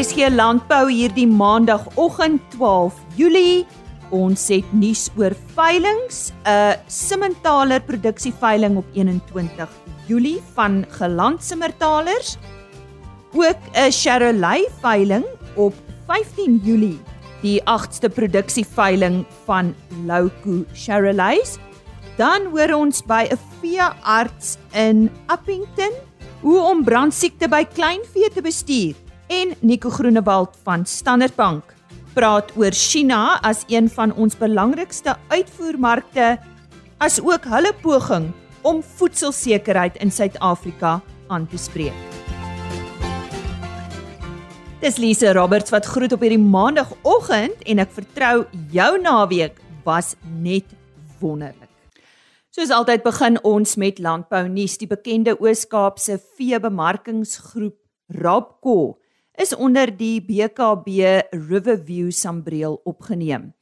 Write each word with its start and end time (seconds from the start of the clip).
RSG 0.00 0.30
Landbou 0.32 0.86
hierdie 0.88 1.26
maandagooggend 1.28 2.40
12 2.54 2.96
Julie. 3.18 3.66
Ons 4.16 4.46
het 4.48 4.68
nuus 4.72 5.10
oor 5.20 5.34
veilinge, 5.52 6.32
'n 6.48 6.78
Simmentaler 6.88 7.82
produksieveiling 7.84 8.78
op 8.80 8.86
21 8.94 9.68
Julie 10.08 10.40
van 10.54 10.86
Geland 10.88 11.44
Simmentalers. 11.44 12.38
Ook 13.34 13.60
'n 13.76 13.92
Charolais 13.92 14.72
veiling 14.80 15.26
op 15.56 15.74
15 16.06 16.60
Julie. 16.64 16.98
Die 17.42 17.60
8ste 17.64 18.08
produksieveiling 18.08 19.26
van 19.44 19.74
Louko 20.06 20.64
Charolais. 20.72 21.58
Dan 22.16 22.46
hoor 22.54 22.72
ons 22.74 23.02
by 23.02 23.28
'n 23.28 23.38
veearts 23.60 24.56
in 24.72 25.10
Appington 25.26 25.92
hoe 26.40 26.58
om 26.58 26.84
brandsiekte 26.84 27.48
by 27.48 27.64
kleinvee 27.64 28.30
te 28.30 28.40
bestuur 28.40 28.94
en 29.30 29.54
Nico 29.60 29.90
Groenewald 29.90 30.56
van 30.62 30.86
Standard 30.86 31.36
Bank 31.38 31.74
praat 32.14 32.50
oor 32.58 32.74
China 32.74 33.38
as 33.46 33.62
een 33.70 33.86
van 33.88 34.10
ons 34.18 34.34
belangrikste 34.34 35.14
uitvoermarkte 35.30 36.32
as 36.98 37.20
ook 37.22 37.46
hulle 37.46 37.70
poging 37.82 38.32
om 38.66 38.82
voedselsekerheid 38.82 40.00
in 40.02 40.10
Suid-Afrika 40.10 40.98
aan 41.30 41.46
te 41.46 41.58
spreek. 41.58 41.94
Dis 44.82 44.98
Lise 44.98 45.30
Roberts 45.36 45.70
wat 45.70 45.86
groet 45.86 46.12
op 46.16 46.24
hierdie 46.24 46.42
maandagooggend 46.42 47.62
en 47.70 47.82
ek 47.84 47.92
vertrou 47.94 48.48
jou 48.74 48.92
naweek 48.98 49.60
was 49.86 50.16
net 50.42 50.66
wonderlik. 51.20 51.68
Soos 52.50 52.72
altyd 52.74 53.04
begin 53.06 53.38
ons 53.46 53.76
met 53.78 54.02
landbou 54.02 54.42
nuus. 54.50 54.74
Die 54.80 54.90
bekende 54.90 55.36
Oos-Kaapse 55.38 56.18
veebemarkingsgroep 56.34 57.78
Rapco 58.10 58.99
is 59.40 59.54
onder 59.56 59.88
die 59.96 60.20
BKB 60.20 60.88
Riverview 61.32 62.10
sambreel 62.12 62.80
opgeneem. 62.84 63.52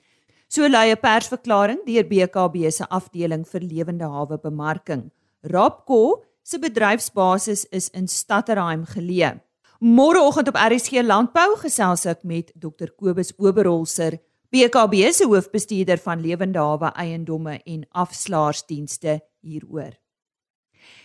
So 0.48 0.66
lui 0.66 0.90
'n 0.90 1.00
persverklaring 1.00 1.84
deur 1.86 2.04
BKB 2.04 2.70
se 2.70 2.84
afdeling 2.88 3.46
vir 3.46 3.60
lewende 3.60 4.04
hawe 4.04 4.38
bemarking. 4.38 5.10
Rapco 5.42 6.24
se 6.42 6.58
bedryfsbasis 6.58 7.66
is 7.70 7.90
in 7.90 8.08
Stadterheim 8.08 8.84
geleë. 8.84 9.40
Môreoggend 9.80 10.48
op 10.48 10.56
RSG 10.56 11.02
Landbou 11.02 11.56
gesels 11.56 12.06
ek 12.06 12.24
met 12.24 12.52
Dr 12.56 12.90
Kobus 12.96 13.32
Oberholzer 13.38 14.18
BKB 14.50 15.12
se 15.12 15.24
hoofbestuurder 15.24 15.98
van 15.98 16.20
lewende 16.20 16.58
hawe 16.58 16.92
eiendomme 16.96 17.60
en 17.64 17.86
afslaarsdienste 17.90 19.20
hieroor. 19.40 19.92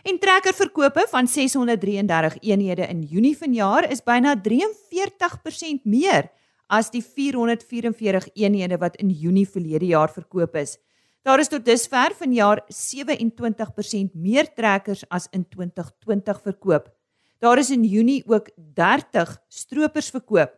En 0.03 0.20
trekkerverkope 0.20 1.06
van 1.09 1.28
633 1.28 2.38
eenhede 2.42 2.88
in 2.88 3.02
Junie 3.02 3.38
vanjaar 3.38 3.92
is 3.92 4.03
byna 4.03 4.36
43% 4.36 5.84
meer 5.84 6.31
as 6.67 6.89
die 6.92 7.03
444 7.03 8.30
eenhede 8.34 8.78
wat 8.78 8.95
in 8.95 9.09
Junie 9.09 9.48
verlede 9.48 9.86
jaar 9.86 10.11
verkoop 10.11 10.56
is. 10.56 10.78
Daar 11.23 11.39
is 11.39 11.48
tot 11.48 11.66
dusver 11.66 12.11
vanjaar 12.20 12.66
27% 12.67 14.11
meer 14.14 14.50
trekkers 14.54 15.06
as 15.09 15.30
in 15.31 15.45
2020 15.48 16.42
verkoop. 16.42 16.89
Daar 17.39 17.58
is 17.58 17.72
in 17.72 17.84
Junie 17.84 18.23
ook 18.28 18.50
30 18.56 19.38
stroopers 19.48 20.09
verkoop. 20.09 20.52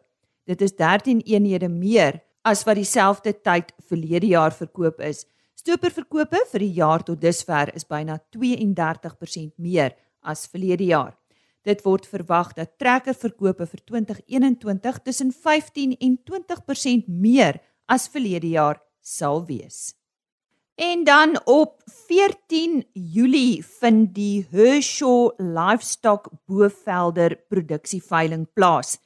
Dit 0.46 0.62
is 0.62 0.76
13 0.76 1.22
eenhede 1.26 1.70
meer 1.70 2.22
as 2.46 2.64
wat 2.66 2.78
dieselfde 2.78 3.34
tyd 3.42 3.72
verlede 3.88 4.28
jaar 4.28 4.53
verkoop 4.53 5.02
is. 5.02 5.26
Stoperverkope 5.56 6.42
vir 6.52 6.64
die 6.66 6.73
jaar 6.75 7.03
tot 7.08 7.22
dusver 7.22 7.72
is 7.75 7.88
byna 7.88 8.17
32% 8.36 9.53
meer 9.56 9.94
as 10.22 10.44
verlede 10.52 10.89
jaar. 10.89 11.14
Dit 11.66 11.81
word 11.86 12.06
verwag 12.06 12.52
dat 12.57 12.75
trekkerverkope 12.78 13.66
vir 13.66 13.81
2021 13.88 15.00
tussen 15.07 15.31
15 15.31 15.96
en 15.97 16.18
20% 16.28 17.07
meer 17.07 17.62
as 17.88 18.09
verlede 18.12 18.52
jaar 18.52 18.81
sal 19.02 19.46
wees. 19.47 19.96
En 20.75 21.06
dan 21.07 21.40
op 21.47 21.80
14 21.88 22.84
Julie 22.91 23.63
vind 23.63 24.12
die 24.13 24.46
Hershaw 24.51 25.31
Livestock 25.40 26.28
Bovelder 26.46 27.38
produksieveiling 27.47 28.44
plaas. 28.53 28.97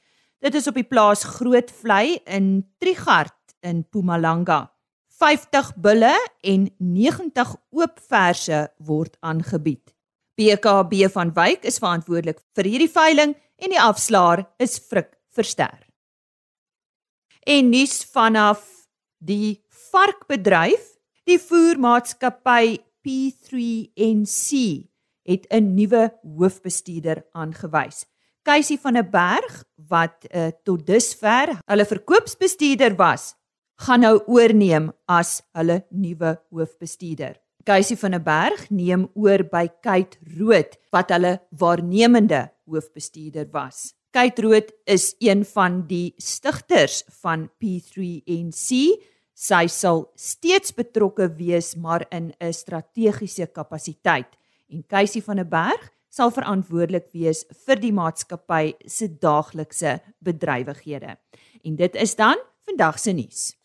Dit 0.42 0.58
is 0.58 0.66
op 0.66 0.74
die 0.74 0.88
plaas 0.88 1.22
Grootvlei 1.38 2.18
in 2.26 2.66
Trigard 2.82 3.54
in 3.62 3.84
Mpumalanga. 3.86 4.64
50 5.20 5.74
bulle 5.76 6.14
en 6.40 6.66
90 6.78 7.54
oop 7.76 8.00
verse 8.08 8.60
word 8.78 9.16
aangebied. 9.20 9.92
BKB 10.40 11.10
van 11.12 11.32
Wyk 11.36 11.66
is 11.68 11.80
verantwoordelik 11.82 12.40
vir 12.56 12.68
hierdie 12.70 12.92
veiling 12.92 13.34
en 13.60 13.74
die 13.74 13.80
afslaer 13.80 14.46
is 14.62 14.78
Frik 14.80 15.12
Verster. 15.36 15.76
En 17.44 17.68
nuus 17.72 18.00
vanaf 18.08 18.62
die 19.20 19.60
varkbedryf, 19.90 20.86
die 21.28 21.38
voermaatskappy 21.40 22.78
P3NC 23.04 24.48
het 25.28 25.44
'n 25.52 25.74
nuwe 25.74 26.10
hoofbestuurder 26.22 27.24
aangewys. 27.32 28.06
Keisie 28.42 28.80
van 28.80 28.96
'n 28.96 29.10
berg 29.10 29.64
wat 29.88 30.24
uh, 30.34 30.48
tot 30.64 30.86
dusver 30.86 31.60
hulle 31.64 31.84
verkoopsbestuurder 31.84 32.96
was, 32.96 33.34
gaan 33.80 34.02
nou 34.04 34.18
oorneem 34.28 34.90
as 35.08 35.40
hulle 35.56 35.80
nuwe 35.88 36.34
hoofbestuurder. 36.52 37.38
Keisie 37.64 37.96
van 37.96 38.14
'n 38.14 38.24
berg 38.24 38.70
neem 38.70 39.08
oor 39.14 39.42
by 39.44 39.68
Kate 39.82 40.18
Rood 40.38 40.76
wat 40.92 41.10
hulle 41.10 41.40
waarnemende 41.50 42.50
hoofbestuurder 42.66 43.48
was. 43.52 43.94
Kate 44.10 44.42
Rood 44.42 44.72
is 44.84 45.14
een 45.18 45.44
van 45.44 45.86
die 45.86 46.14
stigters 46.16 47.04
van 47.22 47.48
P3NC. 47.58 49.00
Sy 49.34 49.66
sal 49.66 50.10
steeds 50.14 50.74
betrokke 50.74 51.28
wees 51.36 51.74
maar 51.76 52.06
in 52.10 52.34
'n 52.40 52.52
strategiese 52.52 53.46
kapasiteit. 53.46 54.36
En 54.68 54.86
Keisie 54.86 55.22
van 55.22 55.38
'n 55.38 55.48
berg 55.48 55.90
sal 56.08 56.30
verantwoordelik 56.30 57.08
wees 57.12 57.44
vir 57.66 57.76
die 57.76 57.92
maatskappy 57.92 58.74
se 58.86 59.08
daaglikse 59.08 60.00
bedrywighede. 60.18 61.16
En 61.64 61.76
dit 61.76 61.94
is 61.94 62.14
dan 62.14 62.36
vandag 62.66 62.98
se 62.98 63.12
nuus. 63.12 63.59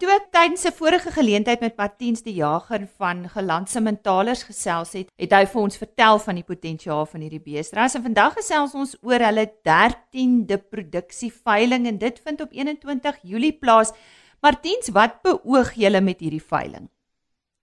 Toe 0.00 0.08
ek 0.08 0.30
tydens 0.32 0.62
'n 0.64 0.72
vorige 0.72 1.10
geleentheid 1.12 1.60
met 1.60 1.76
Martiens 1.76 2.22
die 2.24 2.32
Jager 2.32 2.86
van 3.00 3.18
Gelandse 3.28 3.80
Mentalers 3.84 4.42
gesels 4.48 4.92
het, 4.96 5.08
het 5.20 5.32
hy 5.36 5.44
vir 5.44 5.60
ons 5.60 5.76
vertel 5.76 6.18
van 6.26 6.36
die 6.40 6.46
potensiaal 6.52 7.04
van 7.04 7.20
hierdie 7.20 7.42
beestras 7.48 7.94
en 7.94 8.06
vandag 8.08 8.32
gesels 8.38 8.72
ons 8.74 8.96
oor 9.04 9.20
hulle 9.20 9.44
13de 9.68 10.56
produksieveiling 10.72 11.84
en 11.86 11.98
dit 11.98 12.16
vind 12.24 12.40
op 12.40 12.48
21 12.50 13.18
Julie 13.22 13.52
plaas. 13.52 13.92
Martiens, 14.40 14.88
wat 14.88 15.20
beoog 15.22 15.74
julle 15.76 16.00
met 16.00 16.20
hierdie 16.24 16.46
veiling? 16.54 16.88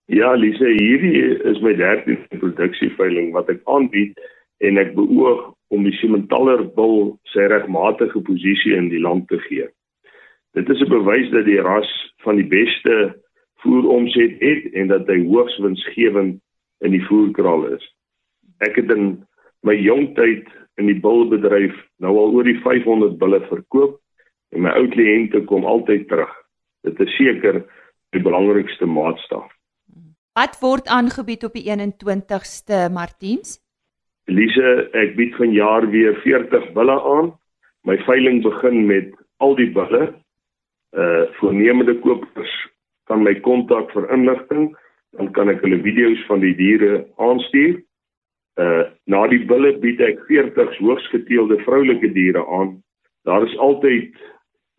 Ja, 0.06 0.30
Lise, 0.34 0.70
hierdie 0.78 1.42
is 1.42 1.58
my 1.60 1.74
derde 1.74 2.16
produksieveiling 2.38 3.32
wat 3.32 3.50
ek 3.50 3.66
aanbied 3.66 4.14
en 4.62 4.78
ek 4.78 4.94
beoog 4.94 5.42
om 5.74 5.82
die 5.82 5.96
Simmentaler 5.98 6.62
bil 6.78 7.18
sy 7.34 7.50
regmatige 7.50 8.22
posisie 8.22 8.78
in 8.78 8.94
die 8.94 9.02
land 9.02 9.26
te 9.26 9.42
gee. 9.48 9.66
Dit 10.52 10.68
is 10.68 10.80
'n 10.80 10.88
bewys 10.88 11.30
dat 11.30 11.44
die 11.44 11.60
ras 11.60 11.90
van 12.24 12.36
die 12.36 12.46
beste 12.46 13.16
voeromset 13.62 14.40
het 14.40 14.72
en 14.72 14.86
dat 14.86 15.06
hy 15.06 15.24
hoogs 15.26 15.58
winsgewend 15.58 16.40
in 16.80 16.90
die 16.90 17.04
voerkraal 17.06 17.66
is. 17.74 17.84
Ek 18.58 18.76
het 18.76 18.90
in 18.90 19.24
my 19.62 19.74
jong 19.74 20.14
tyd 20.14 20.46
in 20.78 20.86
die 20.86 21.00
bilbedryf 21.00 21.74
nou 21.98 22.14
al 22.16 22.34
oor 22.38 22.44
die 22.44 22.60
500 22.62 23.18
bulle 23.18 23.40
verkoop 23.50 23.98
en 24.54 24.62
my 24.62 24.72
ou 24.78 24.86
kliënte 24.88 25.44
kom 25.44 25.64
altyd 25.64 26.08
terug. 26.08 26.32
Dit 26.86 27.00
is 27.00 27.16
seker 27.16 27.64
die 28.14 28.22
belangrikste 28.22 28.86
maatstaf. 28.86 29.50
Wat 30.38 30.54
word 30.62 30.86
aangebied 30.86 31.44
op 31.44 31.56
die 31.58 31.66
21ste 31.66 32.86
Martiens? 32.94 33.58
Elise, 34.30 34.88
ek 34.94 35.16
bied 35.16 35.34
vanjaar 35.34 35.88
weer 35.90 36.14
40 36.22 36.70
bulle 36.76 36.94
aan. 36.94 37.32
My 37.88 37.96
veiling 38.06 38.42
begin 38.44 38.86
met 38.86 39.10
al 39.42 39.56
die 39.58 39.70
bulle. 39.74 40.12
Uh 40.96 41.26
voornemende 41.40 41.98
kopers 42.00 42.52
kan 43.08 43.22
my 43.22 43.34
kontak 43.44 43.90
vir 43.92 44.08
inligting, 44.12 44.70
dan 45.16 45.32
kan 45.32 45.48
ek 45.52 45.60
hulle 45.64 45.80
video's 45.84 46.20
van 46.28 46.40
die 46.44 46.54
diere 46.56 47.04
aanstuur. 47.16 47.80
Uh 48.60 48.84
na 49.06 49.26
die 49.28 49.44
bulle 49.48 49.74
bied 49.82 50.00
ek 50.00 50.24
40 50.30 50.78
hoogs 50.80 51.08
geteelde 51.12 51.60
vroulike 51.64 52.12
diere 52.12 52.44
aan. 52.60 52.78
Daar 53.28 53.44
is 53.44 53.56
altyd 53.58 54.16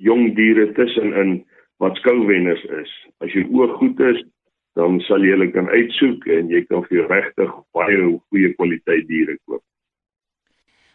jong 0.02 0.34
diere 0.36 0.72
tussenin 0.74 1.44
wat 1.80 1.98
skouwenners 2.02 2.64
is. 2.82 2.92
As 3.24 3.34
jou 3.34 3.46
oog 3.56 3.78
goed 3.80 4.00
is, 4.00 4.22
dan 4.80 5.00
sal 5.08 5.24
jy 5.24 5.34
hulle 5.36 5.50
kan 5.54 5.70
uitsoek 5.70 6.28
en 6.32 6.52
jy 6.52 6.64
kan 6.70 6.86
vir 6.88 7.08
regtig 7.12 7.52
baie 7.76 7.98
goeie 8.30 8.54
kwaliteit 8.58 9.08
diere 9.10 9.38
koop. 9.46 9.64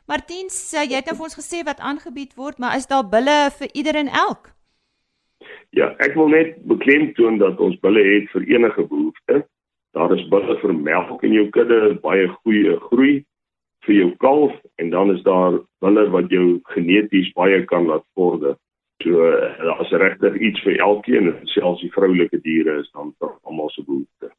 Martiens, 0.09 0.57
jy 0.77 0.99
het 0.99 1.09
nou 1.09 1.17
vir 1.17 1.29
ons 1.31 1.39
gesê 1.39 1.63
wat 1.65 1.81
aangebied 1.81 2.35
word, 2.37 2.59
maar 2.61 2.77
is 2.77 2.89
daar 2.91 3.07
bulle 3.09 3.49
vir 3.59 3.71
ieder 3.73 3.97
en 3.97 4.11
elk? 4.13 4.54
Ja, 5.71 5.95
ek 5.99 6.15
wil 6.15 6.29
net 6.29 6.57
beklemtoon 6.71 7.39
dat 7.39 7.61
ons 7.61 7.79
bulle 7.83 8.03
het 8.05 8.31
vir 8.33 8.47
enige 8.57 8.87
behoefte. 8.87 9.45
Daar 9.95 10.15
is 10.15 10.29
bulle 10.29 10.59
vir 10.61 10.75
melk 10.75 11.23
in 11.23 11.33
jou 11.33 11.49
kudde, 11.55 11.95
baie 12.03 12.29
goeie 12.43 12.77
groei 12.89 13.15
vir 13.87 13.95
jou 13.95 14.11
kalf 14.23 14.55
en 14.81 14.91
dan 14.91 15.13
is 15.15 15.23
daar 15.23 15.59
bulle 15.85 16.05
wat 16.11 16.31
jou 16.33 16.61
geneties 16.75 17.33
baie 17.37 17.65
kan 17.71 17.87
laat 17.87 18.07
vorder. 18.15 18.57
So 19.03 19.27
daar's 19.61 19.91
regtig 19.91 20.39
iets 20.41 20.63
vir 20.65 20.81
elkeen, 20.81 21.35
selfs 21.53 21.83
die 21.85 21.93
vroulike 21.93 22.41
diere 22.41 22.81
is 22.81 22.91
dan 22.95 23.13
vir 23.19 23.35
almal 23.45 23.71
se 23.75 23.85
behoefte. 23.85 24.31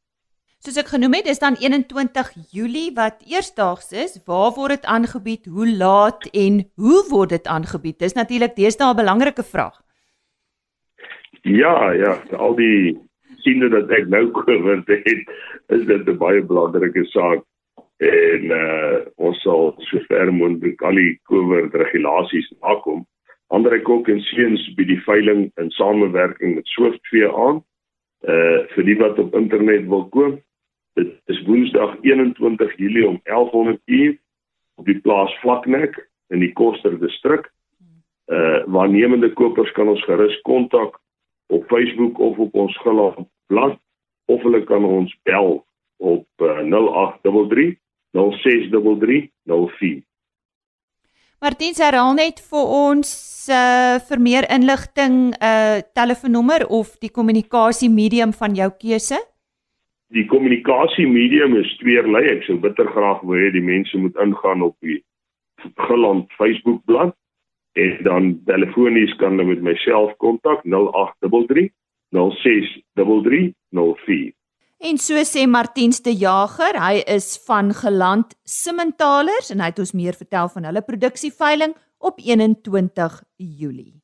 Soos 0.65 0.79
ek 0.81 0.87
genoem 0.95 1.19
het, 1.19 1.27
is 1.29 1.37
dan 1.43 1.59
21 1.61 2.31
Julie 2.55 2.89
wat 2.95 3.19
eersdaags 3.29 3.91
is. 3.93 4.15
Waar 4.25 4.55
word 4.55 4.79
dit 4.79 4.87
aangebied? 4.89 5.45
Hoe 5.45 5.67
laat 5.69 6.25
en 6.33 6.63
hoe 6.81 7.03
word 7.11 7.35
dit 7.35 7.47
aangebied? 7.47 7.99
Dis 8.01 8.17
natuurlik 8.17 8.55
deesdae 8.55 8.93
'n 8.93 8.97
belangrike 8.97 9.43
vraag. 9.43 9.84
Ja, 11.45 11.91
ja, 11.91 12.23
al 12.33 12.55
die 12.57 12.95
siene 13.45 13.67
dat 13.69 13.91
ek 13.93 14.07
nou 14.09 14.23
gehoor 14.33 14.79
het, 14.87 15.27
is 15.69 15.83
dit 15.85 16.07
'n 16.09 16.17
baie 16.17 16.41
belangrike 16.41 17.03
saak 17.13 17.43
en 18.01 18.43
uh, 18.49 19.05
ons 19.21 19.37
sal 19.45 19.75
sover 19.77 20.33
moontlik 20.33 20.81
al 20.81 20.97
die 20.97 21.19
COVID 21.29 21.75
regulasies 21.75 22.49
nakom. 22.61 23.05
Andre 23.53 23.79
Kok 23.81 24.09
en 24.09 24.23
Seuns 24.25 24.65
by 24.73 24.87
die 24.89 24.97
veiling 25.05 25.51
in 25.61 25.69
samewerking 25.77 26.55
met 26.55 26.67
Swiftvee 26.67 27.29
aan. 27.29 27.61
Uh 28.25 28.65
vir 28.73 28.83
die 28.89 28.97
wat 28.97 29.19
op 29.21 29.37
internet 29.37 29.85
wil 29.85 30.09
koop. 30.09 30.41
Dit 30.97 31.13
is 31.29 31.45
Woensdag 31.45 31.97
21 32.01 32.77
Julie 32.77 33.07
om 33.07 33.21
11:00 33.23 33.77
uur 33.85 34.17
op 34.81 34.85
die 34.85 34.99
plaas 34.99 35.37
Vlaknek 35.45 36.09
in 36.33 36.39
die 36.39 36.53
Koster 36.53 36.99
distrik. 36.99 37.51
Uh 38.33 38.65
waarnemende 38.65 39.29
kopers 39.33 39.71
kan 39.71 39.87
ons 39.87 40.03
gerus 40.09 40.41
kontak 40.41 40.97
op 41.47 41.65
Facebook 41.67 42.19
of 42.19 42.37
op 42.37 42.55
ons 42.55 42.77
gelag 42.77 43.15
blad 43.47 43.77
of 44.25 44.41
hulle 44.41 44.63
kan 44.63 44.85
ons 44.85 45.13
bel 45.23 45.65
op 45.97 46.27
uh, 46.41 46.59
0833 46.63 47.77
0633 48.11 49.29
04. 49.45 50.03
Martiens 51.43 51.79
herhaal 51.83 52.15
net 52.17 52.39
vir 52.49 52.69
ons 52.79 53.09
uh, 53.51 53.97
vir 54.07 54.21
meer 54.27 54.47
inligting 54.49 55.15
'n 55.29 55.35
uh, 55.43 55.79
telefoonnommer 55.93 56.67
of 56.67 56.95
die 56.99 57.11
kommunikasie 57.11 57.89
medium 57.89 58.33
van 58.33 58.55
jou 58.55 58.69
keuse. 58.79 59.19
Die 60.13 60.25
kommunikasie 60.25 61.07
medium 61.07 61.57
is 61.57 61.77
tweerlei. 61.77 62.23
Ek 62.37 62.43
sou 62.47 62.57
bitter 62.57 62.87
graag 62.87 63.21
wou 63.21 63.37
hê 63.37 63.51
die 63.51 63.67
mense 63.73 63.97
moet 63.97 64.15
ingaan 64.15 64.61
op 64.61 64.75
die 64.79 65.03
Geland 65.75 66.31
Facebook 66.37 66.81
bladsy 66.85 67.24
en 67.75 67.97
dan 68.03 68.31
telefonies 68.47 69.15
kan 69.19 69.35
hulle 69.35 69.51
met 69.51 69.61
myself 69.61 70.15
kontak 70.23 70.63
0833 70.63 71.69
0633 72.15 73.51
04. 73.73 74.31
En 74.85 74.97
so 74.99 75.23
sê 75.23 75.45
Martiens 75.47 76.01
de 76.03 76.13
Jager, 76.13 76.75
hy 76.79 77.01
is 77.07 77.35
van 77.47 77.73
Geland 77.73 78.35
Simmentalers 78.43 79.51
en 79.51 79.63
hy 79.63 79.71
het 79.71 79.79
ons 79.79 79.95
meer 79.95 80.15
vertel 80.15 80.51
van 80.51 80.67
hulle 80.67 80.83
produksieveiling 80.85 81.75
op 81.99 82.19
21 82.19 83.21
Julie. 83.35 83.95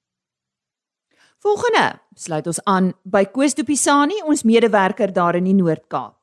Volgende 1.41 1.85
sluit 2.15 2.47
ons 2.47 2.62
aan 2.69 2.91
by 3.03 3.25
Koos 3.33 3.56
de 3.57 3.65
Pisani, 3.65 4.19
ons 4.29 4.44
medewerker 4.47 5.13
daar 5.13 5.39
in 5.39 5.47
die 5.50 5.57
Noord-Kaap. 5.57 6.15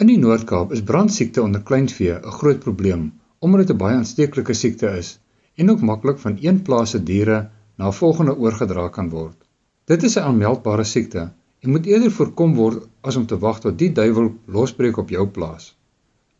In 0.00 0.08
die 0.08 0.18
Noord-Kaap 0.18 0.72
is 0.72 0.84
brandsiekte 0.86 1.42
onder 1.42 1.62
kleinvee 1.62 2.14
'n 2.18 2.36
groot 2.40 2.60
probleem 2.60 3.12
omdat 3.40 3.66
dit 3.66 3.70
'n 3.76 3.78
baie 3.78 3.96
aansteeklike 3.96 4.54
siekte 4.54 4.88
is 4.98 5.18
en 5.62 5.70
ook 5.70 5.84
maklik 5.90 6.18
van 6.18 6.38
een 6.40 6.62
plaas 6.66 6.94
se 6.94 7.02
diere 7.10 7.38
na 7.78 7.90
volgende 7.98 8.34
oorgedra 8.36 8.88
kan 8.96 9.10
word. 9.10 9.36
Dit 9.90 10.02
is 10.08 10.16
'n 10.16 10.26
aanmeldbare 10.30 10.84
siekte 10.84 11.22
en 11.62 11.70
moet 11.70 11.86
eerder 11.86 12.10
voorkom 12.10 12.54
word 12.54 12.88
as 13.00 13.16
om 13.16 13.26
te 13.26 13.38
wag 13.38 13.60
tot 13.60 13.78
die 13.78 13.92
duiwel 13.92 14.32
losbreek 14.56 14.96
op 14.96 15.08
jou 15.14 15.26
plaas. 15.36 15.74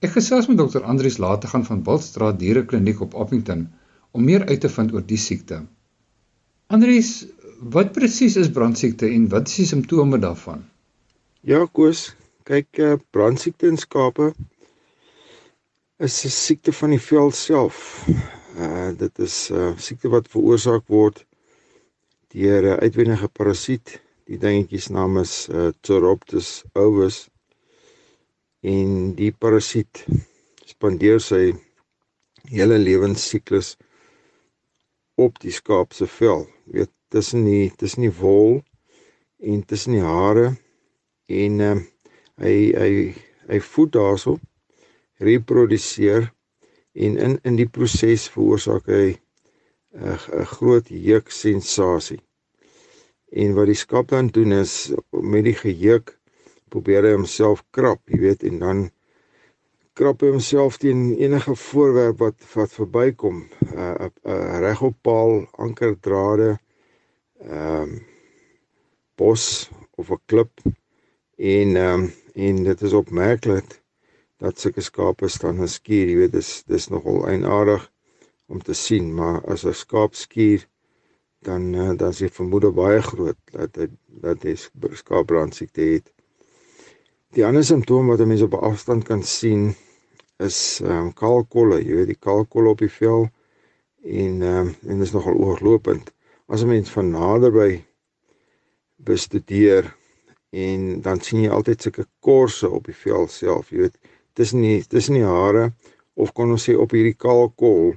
Ek 0.03 0.11
gesels 0.19 0.49
met 0.51 0.59
dokter 0.59 0.83
Andrius 0.83 1.19
Lategan 1.23 1.65
van 1.65 1.83
Wildstraat 1.87 2.39
Dierekliniek 2.39 3.01
op 3.01 3.15
Appington 3.15 3.69
om 4.11 4.25
meer 4.25 4.47
uit 4.47 4.61
te 4.61 4.69
vind 4.69 4.93
oor 4.93 5.07
die 5.07 5.21
siekte. 5.27 5.63
Andrius, 6.67 7.27
wat 7.77 7.93
presies 7.93 8.37
is 8.37 8.51
brandsiekte 8.51 9.07
en 9.07 9.29
wat 9.29 9.49
is 9.49 9.55
die 9.55 9.67
simptome 9.67 10.19
daarvan? 10.19 10.65
Ja, 11.41 11.67
Koos, 11.73 12.17
kyk 12.43 12.79
uh, 12.79 12.95
brandsiekte 13.11 13.71
in 13.71 13.79
skape 13.79 14.33
is 15.99 16.25
'n 16.25 16.29
siekte 16.29 16.73
van 16.73 16.91
die 16.91 17.01
vel 17.01 17.31
self. 17.31 18.07
Uh 18.57 18.91
dit 18.97 19.19
is 19.19 19.51
'n 19.51 19.55
uh, 19.55 19.77
siekte 19.79 20.09
wat 20.09 20.29
veroorsaak 20.29 20.85
word 20.87 21.27
deur 22.33 22.63
'n 22.63 22.81
uitwendige 22.85 23.29
parasiet 23.29 24.01
Die 24.33 24.39
dingetjie 24.39 24.79
se 24.81 24.93
naam 24.95 25.19
is 25.19 25.33
uh, 25.51 25.71
Pteroptus 25.83 26.63
ovus 26.79 27.17
en 28.63 29.11
die 29.19 29.33
parasiet 29.35 30.05
spandeer 30.71 31.19
sy 31.21 31.51
hele 32.53 32.79
lewensiklus 32.79 33.75
op 35.21 35.41
die 35.43 35.53
skaap 35.53 35.93
se 35.93 36.07
vel. 36.07 36.47
Jy 36.71 36.79
weet, 36.85 36.93
tussen 37.13 37.45
die 37.45 37.67
tussen 37.77 38.07
die 38.07 38.15
wol 38.23 38.63
en 39.43 39.67
tussen 39.69 39.99
die 39.99 40.07
hare 40.07 40.53
en 41.43 41.61
uh, 41.67 41.75
hy 42.41 42.57
hy 42.79 42.93
hy 43.51 43.61
voed 43.75 43.93
daarso 43.99 44.39
reproduseer 45.21 46.31
en 46.93 47.17
in 47.17 47.39
in 47.43 47.57
die 47.57 47.69
proses 47.69 48.29
veroorsaak 48.33 48.87
hy 48.87 49.07
'n 49.93 50.17
uh, 50.17 50.47
groot 50.57 50.89
jeuk 50.89 51.31
sensasie. 51.31 52.21
En 53.33 53.55
wat 53.55 53.67
die 53.67 53.77
skaap 53.77 54.09
dan 54.09 54.29
doen 54.29 54.53
is 54.53 54.93
met 55.11 55.45
die 55.45 55.57
geheuk 55.57 56.19
probeer 56.69 57.05
hy 57.05 57.13
homself 57.17 57.65
krap, 57.71 58.01
jy 58.09 58.19
weet, 58.21 58.45
en 58.49 58.59
dan 58.59 58.91
krap 59.93 60.23
hy 60.25 60.31
homself 60.33 60.79
teen 60.81 61.13
enige 61.21 61.55
voorwerp 61.57 62.19
wat 62.19 62.39
wat 62.55 62.73
verbykom. 62.73 63.45
'n 63.61 63.77
uh, 63.77 64.09
'n 64.09 64.13
uh, 64.25 64.59
regop 64.65 64.97
paal, 65.03 65.45
ankerdrade, 65.57 66.59
ehm 67.41 67.83
um, 67.83 68.01
bos 69.17 69.71
of 69.97 70.11
'n 70.11 70.21
klip 70.27 70.53
en 71.37 71.77
ehm 71.77 72.03
um, 72.03 72.13
en 72.35 72.65
dit 72.65 72.83
is 72.83 72.93
opmerklik 72.93 73.82
dat 74.43 74.59
sulke 74.59 74.83
skape 74.83 75.29
staan 75.31 75.63
en 75.63 75.71
skuur, 75.71 76.09
jy 76.11 76.17
weet, 76.19 76.33
dis 76.35 76.51
dis 76.67 76.89
nogal 76.91 77.23
eienaardig 77.31 77.85
om 78.51 78.63
te 78.63 78.75
sien, 78.75 79.13
maar 79.15 79.41
as 79.53 79.65
'n 79.65 79.75
skaap 79.85 80.15
skuur 80.19 80.67
dan 81.47 81.75
uh, 81.75 81.93
dan 81.99 82.13
die 82.19 82.31
vermoede 82.31 82.71
baie 82.71 83.03
groot 83.03 83.39
dat 83.53 83.75
dit 83.75 83.91
dat 84.23 84.43
hy 84.43 84.55
skaapbrand 84.99 85.55
siekte 85.55 85.83
het. 85.83 86.13
Die 87.35 87.47
ander 87.47 87.65
simptoom 87.65 88.11
wat 88.13 88.27
mense 88.27 88.45
op 88.45 88.55
afstand 88.55 89.07
kan 89.09 89.23
sien 89.23 89.73
is 90.39 90.81
ehm 90.83 91.07
um, 91.07 91.13
kalkolle, 91.13 91.81
jy 91.83 91.95
weet 92.01 92.13
die 92.13 92.21
kalkolle 92.29 92.75
op 92.75 92.83
die 92.83 92.93
vel 92.99 93.29
en 94.03 94.43
ehm 94.43 94.59
um, 94.67 94.75
en 94.83 94.99
dit 94.99 95.07
is 95.07 95.15
nogal 95.17 95.39
ooglopend. 95.39 96.13
As 96.47 96.63
'n 96.63 96.69
mens 96.75 96.91
van 96.91 97.11
naderby 97.11 97.85
bestudeer 98.97 99.95
en 100.51 101.01
dan 101.01 101.21
sien 101.21 101.43
jy 101.43 101.51
altyd 101.51 101.83
sulke 101.83 102.07
korse 102.21 102.71
op 102.71 102.85
die 102.85 103.01
vel 103.05 103.29
self, 103.29 103.71
jy 103.71 103.87
weet 103.87 103.99
tussen 104.35 104.63
die 104.63 104.83
tussen 104.89 105.15
die 105.15 105.27
hare 105.27 105.73
of 106.15 106.33
kon 106.33 106.51
ons 106.51 106.69
sê 106.69 106.77
op 106.77 106.93
hierdie 106.93 107.17
kalkol 107.17 107.95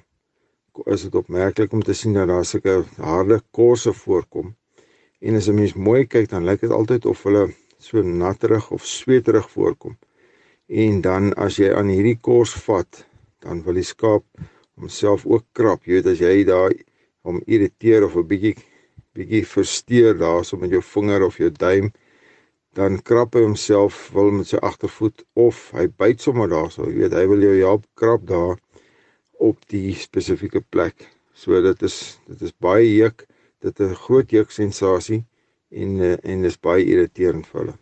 is 0.91 1.05
dit 1.07 1.15
opmerklik 1.15 1.73
om 1.73 1.83
te 1.83 1.93
sien 1.95 2.13
dat 2.13 2.27
daar 2.27 2.45
sulke 2.45 2.83
harde 2.99 3.39
korse 3.55 3.93
voorkom. 3.95 4.55
En 5.21 5.35
as 5.35 5.47
'n 5.47 5.55
mens 5.55 5.73
mooi 5.73 6.05
kyk, 6.05 6.29
dan 6.29 6.45
lyk 6.45 6.61
dit 6.61 6.71
altyd 6.71 7.05
of 7.05 7.23
hulle 7.23 7.53
so 7.79 8.01
natterig 8.01 8.71
of 8.71 8.85
sweterig 8.85 9.49
voorkom. 9.49 9.97
En 10.67 11.01
dan 11.01 11.33
as 11.33 11.57
jy 11.57 11.73
aan 11.73 11.87
hierdie 11.87 12.19
kors 12.21 12.53
vat, 12.53 13.05
dan 13.39 13.63
wil 13.63 13.73
die 13.73 13.83
skaap 13.83 14.23
homself 14.75 15.25
ook 15.25 15.45
krap. 15.53 15.85
Jy 15.85 15.93
weet 15.93 16.07
as 16.07 16.19
jy 16.19 16.43
daar 16.43 16.73
hom 17.21 17.41
irriteer 17.45 18.05
of 18.05 18.15
'n 18.15 18.27
bietjie 18.27 18.55
bietjie 19.15 19.45
versteur 19.47 20.17
daarso 20.17 20.57
met 20.57 20.69
jou 20.69 20.81
vinger 20.81 21.23
of 21.23 21.37
jou 21.37 21.49
duim, 21.49 21.91
dan 22.75 22.99
krap 23.07 23.37
hy 23.37 23.45
homself 23.45 24.09
wil 24.15 24.33
met 24.35 24.49
sy 24.51 24.59
agtervoet 24.59 25.23
of 25.39 25.69
hy 25.75 25.87
byt 25.87 26.23
sommer 26.23 26.49
daarso. 26.51 26.89
Jy 26.89 27.05
weet 27.05 27.15
hy 27.15 27.23
wil 27.31 27.45
jou 27.45 27.53
help 27.61 27.85
krap 27.95 28.25
daar 28.27 28.57
op 29.39 29.61
die 29.71 29.93
spesifieke 29.95 30.61
plek. 30.69 31.07
So 31.35 31.61
dit 31.63 31.85
is 31.87 32.19
dit 32.27 32.43
is 32.43 32.51
baie 32.59 32.87
juk, 32.89 33.25
dit 33.63 33.79
is 33.79 33.91
'n 33.91 34.03
groot 34.07 34.29
juk 34.31 34.51
sensasie 34.51 35.23
en 35.71 36.01
eh, 36.01 36.17
en 36.23 36.41
dis 36.41 36.59
baie 36.59 36.83
irriterend 36.83 37.47
vir 37.47 37.61
hulle. 37.61 37.77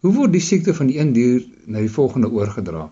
Hoe 0.00 0.14
word 0.14 0.32
die 0.32 0.40
siekte 0.40 0.74
van 0.74 0.86
die 0.86 0.98
een 0.98 1.12
dier 1.12 1.44
na 1.66 1.80
die 1.80 1.92
volgende 1.92 2.30
oorgedra? 2.30 2.88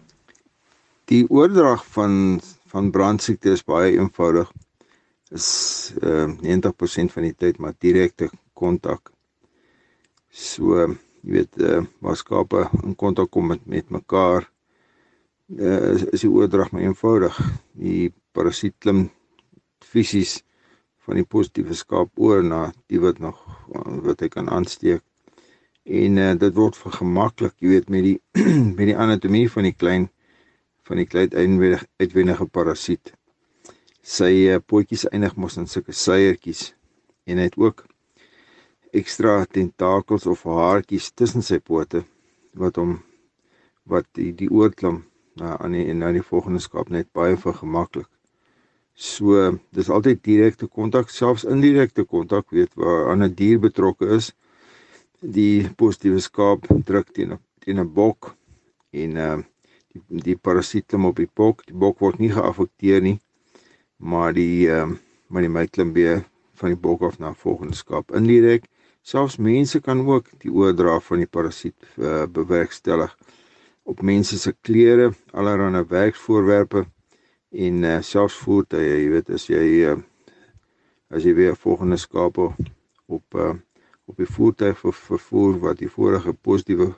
Die 1.06 1.24
oordrag 1.30 1.84
van 1.96 2.40
van 2.66 2.90
brandsiekte 2.90 3.50
is 3.50 3.64
baie 3.64 3.96
eenvoudig. 3.96 4.52
Is 5.30 5.92
uh, 6.02 6.28
90% 6.42 7.12
van 7.14 7.22
die 7.22 7.34
tyd 7.34 7.58
maar 7.58 7.74
direkte 7.78 8.28
kontak. 8.52 9.12
So 10.30 10.96
jy 11.26 11.32
weet 11.34 11.58
uh, 11.58 11.82
waar 11.98 12.16
skape 12.16 12.68
in 12.84 12.94
kontak 12.94 13.32
kom 13.34 13.50
met 13.50 13.64
met 13.66 13.90
mekaar 13.90 14.46
uh, 15.58 15.94
is, 15.94 16.04
is 16.14 16.22
die 16.22 16.30
oordrag 16.30 16.70
maar 16.70 16.84
eenvoudig. 16.86 17.38
Die 17.74 18.12
parasiet 18.32 18.76
klim 18.78 19.08
fisies 19.82 20.38
van 21.06 21.18
die 21.18 21.26
positiewe 21.26 21.74
skaap 21.74 22.10
oor 22.18 22.44
na 22.46 22.68
die 22.90 23.00
wat 23.02 23.18
nog 23.22 23.42
wat 24.06 24.22
hy 24.22 24.30
kan 24.30 24.50
aansteek. 24.50 25.02
En 25.86 26.18
uh, 26.18 26.32
dit 26.38 26.54
word 26.54 26.78
vergemaklik, 26.78 27.54
jy 27.62 27.74
weet 27.74 27.90
met 27.90 28.06
die 28.06 28.16
met 28.78 28.86
die 28.90 28.98
anatomie 28.98 29.46
van 29.50 29.66
die 29.66 29.74
klein 29.74 30.08
van 30.86 31.02
die 31.02 31.08
kleid 31.10 31.34
uitwendige 31.34 32.46
parasiet. 32.46 33.10
Sy 34.06 34.30
uh, 34.52 34.62
potjies 34.62 35.08
eindig 35.10 35.34
mos 35.34 35.58
in 35.58 35.66
sulke 35.66 35.94
seiertjies 35.94 36.68
en 37.26 37.42
hy 37.42 37.48
het 37.50 37.58
ook 37.58 37.85
ekstra 38.92 39.44
tentakels 39.46 40.26
of 40.26 40.44
haartjies 40.44 41.12
tussen 41.12 41.42
sy 41.42 41.58
pote 41.58 42.04
wat 42.54 42.76
hom 42.76 42.98
wat 43.84 44.06
die 44.18 44.32
die 44.32 44.50
oorklim 44.50 45.04
na 45.36 45.56
aan 45.60 45.72
die 45.76 45.94
na 45.94 46.12
die 46.12 46.24
volgende 46.24 46.60
skaap 46.60 46.90
net 46.90 47.12
baie 47.12 47.36
vergemaklik. 47.36 48.08
So 48.96 49.58
dis 49.76 49.90
altyd 49.92 50.22
direkte 50.24 50.66
kontak, 50.66 51.10
selfs 51.12 51.44
indirekte 51.44 52.04
kontak, 52.04 52.48
weet 52.50 52.72
waar 52.74 53.12
'n 53.16 53.34
dier 53.34 53.58
betrokke 53.60 54.06
is. 54.16 54.32
Die 55.20 55.68
positiewe 55.76 56.20
skaap 56.20 56.66
druk 56.88 57.12
teen 57.12 57.32
'n 57.32 57.38
teen 57.60 57.78
'n 57.80 57.92
bok 57.92 58.34
en 58.92 59.16
uh 59.16 59.36
die 59.92 60.22
die 60.28 60.36
parasiet 60.36 60.86
klim 60.88 61.04
op 61.04 61.16
die 61.16 61.28
bok. 61.34 61.66
Die 61.66 61.76
bok 61.76 62.00
word 62.00 62.18
nie 62.18 62.32
geaffekteer 62.32 63.02
nie, 63.02 63.18
maar 63.98 64.32
die 64.32 64.68
uh 64.68 64.88
maar 65.28 65.42
die 65.42 65.54
my 65.58 65.66
klim 65.66 65.92
weer 65.92 66.24
van 66.54 66.68
die 66.72 66.80
bok 66.80 67.02
af 67.02 67.18
na 67.18 67.34
volgende 67.34 67.74
skaap. 67.74 68.14
Indirek, 68.14 68.64
selfs 69.06 69.36
mense 69.38 69.80
kan 69.80 70.00
ook 70.06 70.32
die 70.42 70.50
oordra 70.50 70.96
van 71.08 71.20
die 71.22 71.30
parasiet 71.30 71.78
uh, 71.94 72.24
bewerkstellig 72.26 73.12
op 73.86 74.00
mense 74.02 74.38
se 74.38 74.50
klere, 74.66 75.12
allerlei 75.30 75.84
werksvoorwerpe 75.86 76.86
en 77.66 77.84
uh, 77.86 78.00
selfs 78.02 78.38
voertuie, 78.42 78.88
jy 78.88 79.10
weet 79.12 79.30
as 79.36 79.44
jy 79.46 79.62
uh, 79.92 79.94
as 81.14 81.22
jy 81.22 81.36
weer 81.38 81.54
volgende 81.54 81.98
skape 82.02 82.48
op 83.06 83.38
uh, 83.38 83.52
op 84.06 84.18
die 84.22 84.26
voertuig 84.30 84.78
ver, 84.78 84.94
vervoer 84.94 85.58
wat 85.62 85.78
die 85.78 85.90
vorige 85.90 86.32
positiewe 86.34 86.92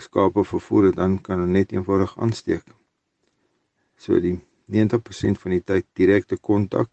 skape 0.00 0.44
vervoer 0.44 0.90
het, 0.90 0.96
dan 0.96 1.18
kan 1.24 1.40
dit 1.44 1.52
net 1.52 1.72
eenvoudig 1.72 2.14
aansteek. 2.20 2.64
So 4.00 4.20
die 4.20 4.38
90% 4.72 5.40
van 5.40 5.56
die 5.56 5.60
tyd 5.60 5.88
direkte 5.96 6.36
kontak 6.36 6.92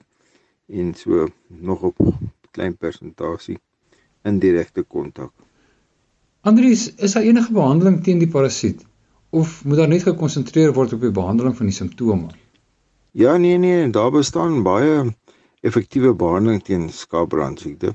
en 0.68 0.94
so 0.96 1.28
nog 1.48 1.84
op 1.92 2.00
klein 2.52 2.76
persentasie 2.80 3.60
indirekte 4.28 4.84
kontak. 4.84 5.32
Andries, 6.42 6.88
is 6.96 7.14
daar 7.14 7.24
enige 7.24 7.54
behandeling 7.54 8.00
teen 8.04 8.22
die 8.22 8.30
parasiet 8.30 8.86
of 9.32 9.64
moet 9.66 9.78
daar 9.78 9.88
net 9.88 10.04
gekonsentreer 10.04 10.74
word 10.76 10.94
op 10.94 11.04
die 11.06 11.14
behandeling 11.16 11.56
van 11.58 11.70
die 11.70 11.76
simptome? 11.76 12.32
Ja, 13.12 13.38
nee 13.38 13.58
nee, 13.58 13.90
daar 13.90 14.12
bestaan 14.12 14.64
baie 14.64 15.12
effektiewe 15.62 16.14
behandeling 16.16 16.64
teen 16.64 16.90
skaapbrandsiekte. 16.90 17.94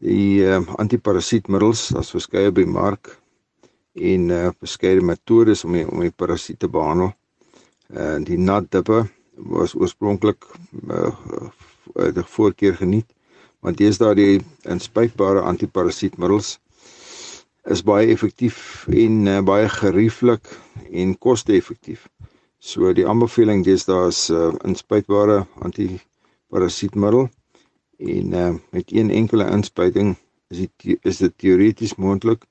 Die 0.00 0.40
uh, 0.46 0.60
antiparasietmiddels, 0.80 1.88
daar's 1.92 2.12
verskeie 2.14 2.52
by 2.56 2.64
mark 2.64 3.18
en 4.00 4.30
uh, 4.32 4.48
verskeie 4.62 5.02
metodes 5.04 5.64
om 5.66 5.76
die, 5.76 5.84
om 5.88 6.00
die 6.00 6.14
parasiete 6.14 6.66
te 6.66 6.72
behandel. 6.72 7.12
Uh, 7.90 8.16
die 8.24 8.38
natdippe 8.38 9.02
was 9.50 9.74
oorspronklik 9.74 10.46
uh, 10.88 11.10
uit 11.96 12.14
die 12.14 12.24
voorkeur 12.36 12.78
geniet, 12.78 13.08
want 13.64 13.78
deesdae 13.80 14.14
die 14.16 14.40
inspuitbare 14.72 15.42
antiparasietmiddels 15.52 16.58
is 17.74 17.82
baie 17.84 18.08
effektief 18.12 18.86
en 18.88 19.26
uh, 19.28 19.40
baie 19.44 19.68
gerieflik 19.68 20.48
en 20.90 21.12
koste-effektief. 21.18 22.06
So 22.58 22.92
die 22.96 23.06
aanbeveling 23.08 23.64
dis 23.64 23.84
daar's 23.88 24.28
'n 24.30 24.34
uh, 24.36 24.54
inspuitbare 24.68 25.46
antiparasietmiddel 25.66 27.28
en 27.98 28.32
uh, 28.32 28.54
met 28.72 28.92
een 28.92 29.10
enkele 29.10 29.50
inspuiting 29.50 30.16
is 30.48 30.58
dit 30.58 30.98
is 31.02 31.16
dit 31.18 31.38
teoreties 31.38 31.94
moontlik 31.94 32.44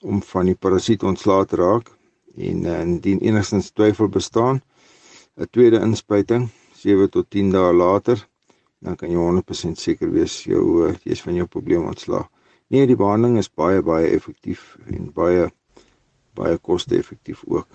om 0.00 0.22
van 0.22 0.46
die 0.46 0.54
parasiet 0.54 1.02
ontslae 1.02 1.44
te 1.46 1.56
raak 1.56 1.88
en 2.36 2.64
uh, 2.64 2.80
indien 2.80 3.20
enigstens 3.20 3.70
twyfel 3.70 4.08
bestaan 4.08 4.60
'n 5.36 5.48
tweede 5.50 5.80
inspuiting 5.80 6.50
7 6.76 7.10
tot 7.10 7.30
10 7.30 7.50
dae 7.50 7.72
later 7.72 8.28
dan 8.82 8.96
kan 8.98 9.10
jy 9.10 9.18
100% 9.18 9.78
seker 9.78 10.10
wees 10.10 10.40
jou 10.48 10.62
uh, 10.86 10.94
jy 11.04 11.14
is 11.16 11.22
van 11.22 11.36
jou 11.38 11.46
probleem 11.46 11.86
ontslae. 11.86 12.24
Nee, 12.72 12.86
die 12.88 12.98
behandeling 12.98 13.38
is 13.38 13.50
baie 13.50 13.82
baie 13.84 14.10
effektief 14.16 14.76
en 14.90 15.10
baie 15.14 15.50
baie 16.38 16.56
koste-effektief 16.58 17.42
ook. 17.46 17.68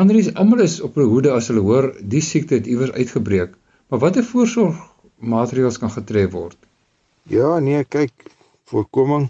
Andries, 0.00 0.32
almal 0.34 0.64
is 0.64 0.80
op 0.82 0.96
hulle 0.96 1.10
hoede 1.10 1.30
as 1.34 1.50
hulle 1.52 1.62
hoor 1.62 1.90
die 2.00 2.22
siekte 2.24 2.56
het 2.58 2.66
iewers 2.66 2.94
uitgebreek. 2.96 3.52
Maar 3.92 4.00
watter 4.02 4.24
voorsorgmaatreëls 4.26 5.78
kan 5.78 5.92
getref 5.92 6.32
word? 6.32 6.56
Ja, 7.30 7.58
nee, 7.60 7.84
kyk, 7.84 8.30
voorkoming 8.72 9.28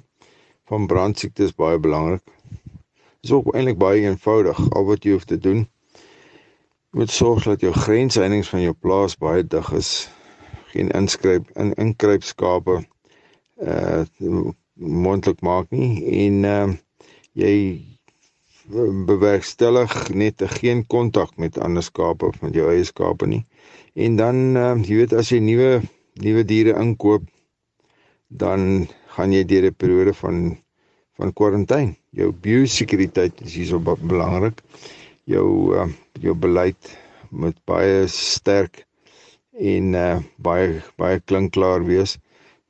van 0.71 0.87
brandsiektes 0.87 1.53
is 1.53 1.59
baie 1.59 1.79
belangrik. 1.79 2.23
Dit 3.21 3.31
is 3.31 3.35
ook 3.37 3.53
eintlik 3.53 3.79
baie 3.83 4.07
eenvoudig. 4.07 4.63
Al 4.71 4.87
wat 4.89 5.05
jy 5.05 5.19
hoef 5.19 5.27
te 5.29 5.39
doen, 5.39 5.67
moet 6.95 7.11
sorg 7.11 7.45
dat 7.45 7.61
jou 7.61 7.73
grensheininge 7.75 8.47
van 8.49 8.63
jou 8.63 8.75
plaas 8.79 9.19
baie 9.19 9.45
dig 9.47 9.73
is. 9.73 9.91
Geen 10.75 10.91
inskryp 10.91 11.51
in 11.55 11.73
inkruipskape 11.87 12.83
uh 13.63 14.05
moontlik 14.75 15.41
maak 15.47 15.71
nie 15.71 16.03
en 16.27 16.45
uh 16.51 16.71
jy 17.39 17.55
bewerkstellig 19.07 19.93
net 20.15 20.43
geen 20.59 20.87
kontak 20.87 21.37
met 21.37 21.59
ander 21.59 21.83
skape 21.83 22.27
of 22.27 22.41
met 22.43 22.55
jou 22.55 22.71
eie 22.71 22.85
skape 22.85 23.27
nie. 23.27 23.45
En 23.95 24.17
dan 24.17 24.57
uh, 24.57 24.73
jy 24.83 25.03
weet 25.03 25.13
as 25.13 25.31
jy 25.31 25.41
nuwe 25.45 25.83
nuwe 26.25 26.45
diere 26.47 26.77
inkoop, 26.81 27.27
dan 28.29 28.87
gaan 29.17 29.33
jy 29.35 29.45
deur 29.45 29.69
'n 29.71 29.75
periode 29.77 30.15
van 30.15 30.57
van 31.19 31.33
kwarantyne. 31.33 31.95
Jou 32.11 32.33
biosekuriteit 32.33 33.41
is 33.45 33.55
hierso 33.55 33.79
belangrik. 33.79 34.63
Jou 35.25 35.75
uh, 35.77 35.87
jou 36.21 36.35
beleid 36.35 36.97
moet 37.31 37.57
baie 37.67 38.07
sterk 38.09 38.87
en 39.59 39.95
uh, 39.95 40.19
baie 40.37 40.83
baie 40.99 41.21
klinkklaar 41.21 41.85
wees 41.87 42.17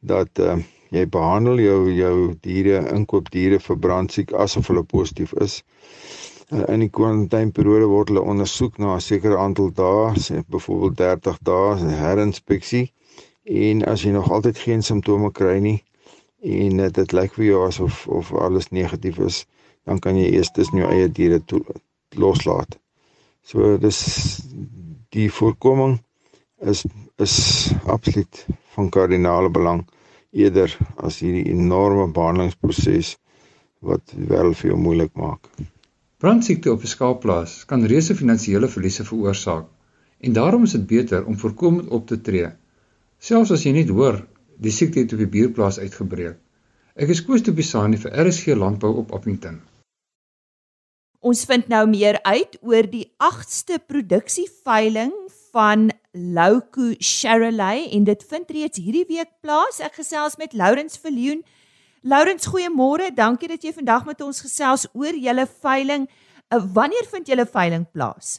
dat 0.01 0.39
uh, 0.39 0.57
jy 0.93 1.07
behandel 1.09 1.61
jou 1.63 1.79
jou 1.93 2.17
diere 2.45 2.83
inkoopdiere 2.93 3.59
vir 3.67 3.79
brandsiek 3.87 4.33
asof 4.33 4.69
hulle 4.69 4.85
positief 4.85 5.33
is. 5.41 5.63
Uh, 6.53 6.65
in 6.69 6.85
die 6.85 6.91
kwarantyneperiode 6.93 7.89
word 7.89 8.13
hulle 8.13 8.27
ondersoek 8.35 8.77
na 8.79 8.95
'n 8.97 9.01
sekere 9.01 9.39
aantal 9.41 9.73
dae, 9.73 10.13
sê 10.27 10.43
byvoorbeeld 10.49 10.97
30 11.01 11.41
dae, 11.43 11.97
herinspeksie. 12.03 12.93
En 13.45 13.85
as 13.85 14.05
jy 14.05 14.13
nog 14.13 14.31
altyd 14.31 14.59
geen 14.59 14.83
simptome 14.83 15.33
kry 15.33 15.59
nie 15.59 15.81
en 16.45 16.81
uh, 16.81 16.93
dit 16.93 17.13
lyk 17.13 17.33
vir 17.41 17.45
jou 17.45 17.67
asof 17.67 18.07
of 18.09 18.33
alles 18.33 18.69
negatief 18.69 19.19
is, 19.19 19.47
dan 19.85 19.99
kan 19.99 20.17
jy 20.17 20.29
eers 20.37 20.53
dis 20.53 20.69
jou 20.69 20.89
eie 20.89 21.09
diere 21.09 21.41
toe, 21.45 21.65
loslaat. 22.17 22.77
So 23.43 23.77
dis 23.81 24.01
die 25.17 25.31
voorkoming 25.33 25.99
is 26.65 26.85
is 27.17 27.35
absoluut 27.87 28.47
van 28.75 28.89
kardinale 28.89 29.51
belang 29.51 29.85
eerder 30.31 30.73
as 30.97 31.21
hierdie 31.23 31.47
enorme 31.53 32.09
behandelingsproses 32.17 33.15
wat 33.85 34.15
wel 34.33 34.55
vir 34.59 34.71
jou 34.71 34.79
moeilik 34.81 35.13
maak. 35.15 35.49
Brandsiekte 36.19 36.73
op 36.73 36.83
'n 36.83 36.93
skaapplaas 36.95 37.65
kan 37.71 37.87
reuse 37.93 38.15
finansiële 38.15 38.69
verliese 38.69 39.05
veroorsaak 39.05 39.67
en 40.21 40.33
daarom 40.33 40.63
is 40.63 40.73
dit 40.73 40.87
beter 40.87 41.27
om 41.27 41.39
voorkomend 41.39 41.89
op 41.89 42.07
te 42.07 42.21
tree. 42.21 42.49
Selfs 43.19 43.51
as 43.51 43.65
jy 43.65 43.73
nie 43.73 43.91
hoor 43.91 44.27
die 44.57 44.73
siekte 44.73 45.01
het 45.01 45.13
op 45.13 45.19
die 45.19 45.33
buurplaas 45.37 45.79
uitgebreek. 45.79 46.39
Ek 46.95 47.09
is 47.09 47.25
Koos 47.27 47.43
de 47.43 47.53
Pisani 47.53 47.97
vir 47.97 48.13
RSG 48.27 48.55
Landbou 48.55 48.95
op 48.97 49.13
Appington. 49.13 49.61
Ons 51.21 51.45
vind 51.45 51.69
nou 51.69 51.87
meer 51.89 52.19
uit 52.23 52.59
oor 52.61 52.87
die 52.91 53.07
8ste 53.19 53.79
produksieveiling 53.87 55.13
van 55.53 55.91
Louko 56.15 56.95
Charolais 57.01 57.91
en 57.93 58.05
dit 58.05 58.25
vind 58.31 58.51
reeds 58.51 58.79
hierdie 58.79 59.07
week 59.09 59.31
plaas. 59.43 59.81
Ek 59.83 59.97
gesels 59.99 60.37
met 60.39 60.53
Lourens 60.55 60.95
Viljoen. 61.03 61.41
Lourens, 62.07 62.47
goeiemôre. 62.47 63.11
Dankie 63.17 63.51
dat 63.51 63.65
jy 63.67 63.73
vandag 63.75 64.07
met 64.07 64.23
ons 64.23 64.45
gesels 64.47 64.87
oor 64.95 65.19
julle 65.19 65.47
veiling. 65.67 66.07
Uh, 66.55 66.63
wanneer 66.77 67.11
vind 67.11 67.27
julle 67.27 67.47
veiling 67.51 67.89
plaas? 67.91 68.39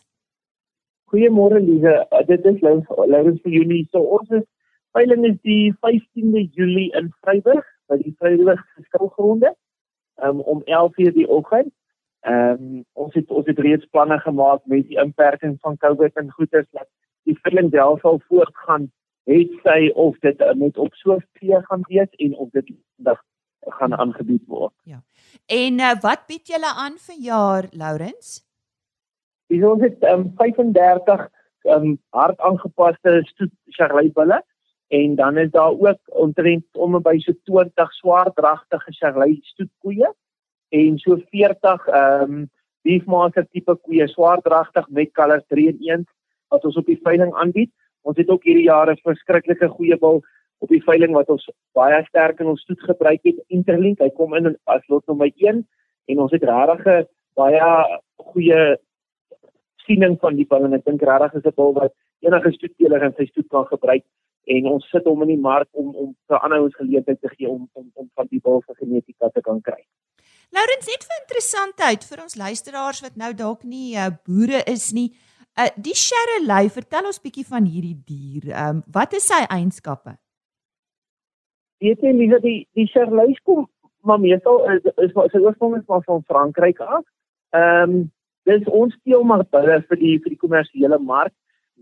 Goeiemôre 1.11 1.59
Lize. 1.59 1.95
Uh, 2.15 2.23
dit 2.31 2.47
is 2.47 2.63
Lourens 2.63 3.43
Viljoen. 3.43 3.83
So 3.91 4.07
ons 4.19 4.31
is 4.39 4.47
veiling 4.95 5.27
is 5.33 5.37
die 5.43 5.75
15de 5.83 6.47
Julie 6.55 6.91
in 6.95 7.11
Vryburg 7.19 7.67
by 7.91 7.99
die 7.99 8.15
Vryburg 8.21 8.63
skilgronde 8.87 9.51
um, 10.23 10.39
om 10.39 10.63
11:00 10.63 11.11
die 11.19 11.27
oggend. 11.27 11.73
Ehm 12.23 12.55
um, 12.55 12.83
ons 12.93 13.13
het 13.13 13.27
ons 13.29 13.45
het 13.45 13.59
reeds 13.59 13.85
planne 13.91 14.15
gemaak 14.23 14.63
met 14.65 14.87
die 14.87 15.01
inperking 15.01 15.59
van 15.59 15.75
COVID 15.77 16.15
en 16.15 16.31
goeders 16.31 16.71
dat 16.71 16.87
die 17.25 17.37
veiling 17.43 17.71
self 17.73 18.01
sal 18.05 18.21
voortgaan 18.29 18.89
het 19.25 19.53
sy 19.65 19.89
of 19.97 20.17
dit 20.21 20.41
net 20.55 20.77
op 20.77 20.93
so 21.01 21.17
vee 21.39 21.61
gaan 21.69 21.85
wees 21.89 22.11
en 22.21 22.35
of 22.37 22.49
dit 22.53 22.73
dag 23.07 23.21
gaan 23.79 23.93
aangebied 23.97 24.43
word. 24.47 24.73
Ja. 24.83 25.01
En 25.49 25.79
uh, 25.81 25.93
wat 26.01 26.27
bied 26.29 26.47
julle 26.47 26.71
aan 26.85 26.99
vir 27.07 27.21
jaar 27.21 27.69
Lourens? 27.73 28.41
Dis 29.49 29.63
ons 29.65 29.81
het 29.81 30.03
um, 30.09 30.27
35 30.37 31.25
um, 31.73 31.95
hard 32.13 32.39
aangepaste 32.39 33.21
stoet 33.31 33.53
Charliebulle 33.77 34.43
en 34.93 35.15
dan 35.15 35.37
is 35.37 35.49
daar 35.51 35.73
ook 35.73 36.01
omtrent 36.25 36.77
om 36.77 36.99
by 37.01 37.17
so 37.19 37.33
20 37.49 37.93
swaardragtige 37.93 38.93
Charlie 38.99 39.39
stoetkoeie 39.41 40.11
en 40.69 40.99
so 41.01 41.17
40 41.31 41.87
ehm 41.87 42.37
um, 42.37 42.45
beefmaster 42.85 43.47
tipe 43.49 43.73
koeie, 43.81 44.05
swaardragtig 44.07 44.85
met 44.93 45.09
colors 45.17 45.45
3 45.49 45.71
in 45.71 45.79
1 45.89 46.03
wat 46.53 46.65
ons 46.65 46.77
op 46.77 46.85
die 46.85 46.99
veiling 47.03 47.33
aanbied. 47.33 47.71
Ons 48.01 48.17
het 48.17 48.29
ook 48.29 48.43
hierdie 48.43 48.69
jaar 48.69 48.91
'n 48.91 49.01
verskriklike 49.03 49.67
goeie 49.69 49.97
bil 49.97 50.21
op 50.59 50.69
die 50.69 50.83
veiling 50.83 51.13
wat 51.13 51.29
ons 51.29 51.49
baie 51.73 52.03
sterk 52.05 52.39
in 52.39 52.47
ons 52.47 52.61
stoet 52.61 52.81
gebruik 52.81 53.21
het. 53.23 53.35
Interlink, 53.47 53.99
hy 53.99 54.09
kom 54.09 54.33
in 54.33 54.55
as 54.65 54.81
lot 54.89 55.05
nommer 55.07 55.31
1 55.35 55.65
en 56.05 56.19
ons 56.19 56.31
het 56.31 56.43
regtig 56.43 57.07
baie 57.35 57.99
goeie 58.17 58.77
siening 59.85 60.17
van 60.19 60.35
die 60.35 60.47
bil 60.49 60.65
en 60.65 60.73
ek 60.73 60.85
dink 60.85 61.01
regtig 61.01 61.33
is 61.39 61.45
'n 61.45 61.55
bil 61.55 61.73
wat 61.73 61.93
enige 62.21 62.51
stoetteler 62.51 63.03
in 63.03 63.13
sy 63.17 63.25
stoet 63.25 63.49
kan 63.49 63.65
gebruik 63.65 64.05
en 64.45 64.67
ons 64.69 64.89
sit 64.91 65.05
hom 65.09 65.21
in 65.25 65.33
die 65.33 65.41
mark 65.41 65.67
om 65.73 65.93
om 65.95 66.15
vir 66.29 66.39
ander 66.39 66.63
ouens 66.63 66.75
geleentheid 66.79 67.21
te 67.21 67.29
gee 67.35 67.49
om 67.49 67.69
om 67.73 67.91
om 67.93 68.09
van 68.15 68.27
die 68.31 68.41
bil 68.41 68.61
se 68.65 68.73
genetika 68.81 69.29
te 69.29 69.41
kan 69.41 69.61
kry. 69.61 69.81
Laurens 70.53 70.87
net 70.87 71.05
vir 71.07 71.21
interessantheid 71.21 72.05
vir 72.09 72.21
ons 72.23 72.37
luisteraars 72.37 73.01
wat 73.01 73.15
nou 73.17 73.33
dalk 73.33 73.63
nie 73.63 73.95
uh, 73.97 74.11
boere 74.27 74.61
is 74.71 74.91
nie. 74.93 75.09
Uh, 75.55 75.69
die 75.79 75.95
Charolais, 75.95 76.73
vertel 76.75 77.05
ons 77.07 77.21
bietjie 77.23 77.45
van 77.47 77.63
hierdie 77.63 77.95
dier. 78.03 78.49
Ehm 78.51 78.81
um, 78.81 78.83
wat 78.91 79.13
is 79.15 79.27
sy 79.31 79.37
eienskappe? 79.47 80.17
Weet 81.79 82.03
jy 82.03 82.27
dat 82.33 82.43
die 82.43 82.67
die 82.75 82.87
Charolais 82.91 83.39
kom 83.47 83.63
maar 84.05 84.19
meestal 84.19 84.59
is 84.73 84.83
is 85.05 85.15
sy 85.15 85.39
oorsprong 85.39 85.77
is 85.79 85.87
maar 85.87 86.03
van 86.03 86.27
Frankryk 86.27 86.83
af. 86.83 87.07
Ehm 87.55 87.95
um, 87.95 88.11
dis 88.45 88.67
ons 88.81 88.93
steel 88.99 89.23
maar 89.23 89.45
bulle 89.55 89.79
vir 89.87 90.03
die 90.03 90.13
vir 90.19 90.35
die 90.35 90.41
kommersiële 90.43 90.99
mark 90.99 91.33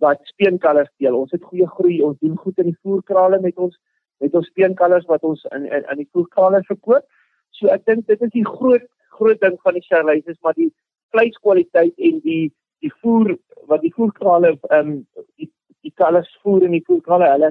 wat 0.05 0.21
speenkalvers 0.35 0.93
steel. 0.93 1.17
Ons 1.17 1.33
het 1.33 1.43
goeie 1.43 1.67
groei, 1.67 1.97
ons 2.05 2.19
doen 2.21 2.37
goed 2.37 2.61
in 2.61 2.71
die 2.71 2.79
voerkrale 2.85 3.41
met 3.41 3.57
ons 3.57 3.75
met 4.21 4.35
ons 4.37 4.47
speenkalvers 4.53 5.09
wat 5.09 5.25
ons 5.25 5.41
in 5.57 5.65
in, 5.65 5.83
in 5.91 6.05
die 6.05 6.09
voerkrale 6.13 6.61
verkoop. 6.69 7.09
So 7.57 7.73
ek 7.73 7.89
dink 7.89 8.05
dit 8.05 8.21
is 8.21 8.37
die 8.37 8.45
groot 8.45 8.85
groot 9.17 9.41
ding 9.41 9.57
van 9.65 9.81
die 9.81 9.87
Charolais 9.89 10.29
is 10.29 10.41
maar 10.45 10.53
die 10.61 10.69
vleiskwaliteit 11.09 11.97
en 11.97 12.21
die 12.21 12.53
die 12.83 12.91
voer 13.01 13.35
wat 13.71 13.83
die 13.83 13.93
voerkrale 13.95 14.55
ehm 14.69 14.79
um, 14.79 14.95
die 15.39 15.49
die 15.83 15.93
kalvers 15.99 16.31
voer 16.43 16.63
in 16.67 16.75
die 16.75 16.85
voerkrale 16.87 17.29
hulle 17.31 17.49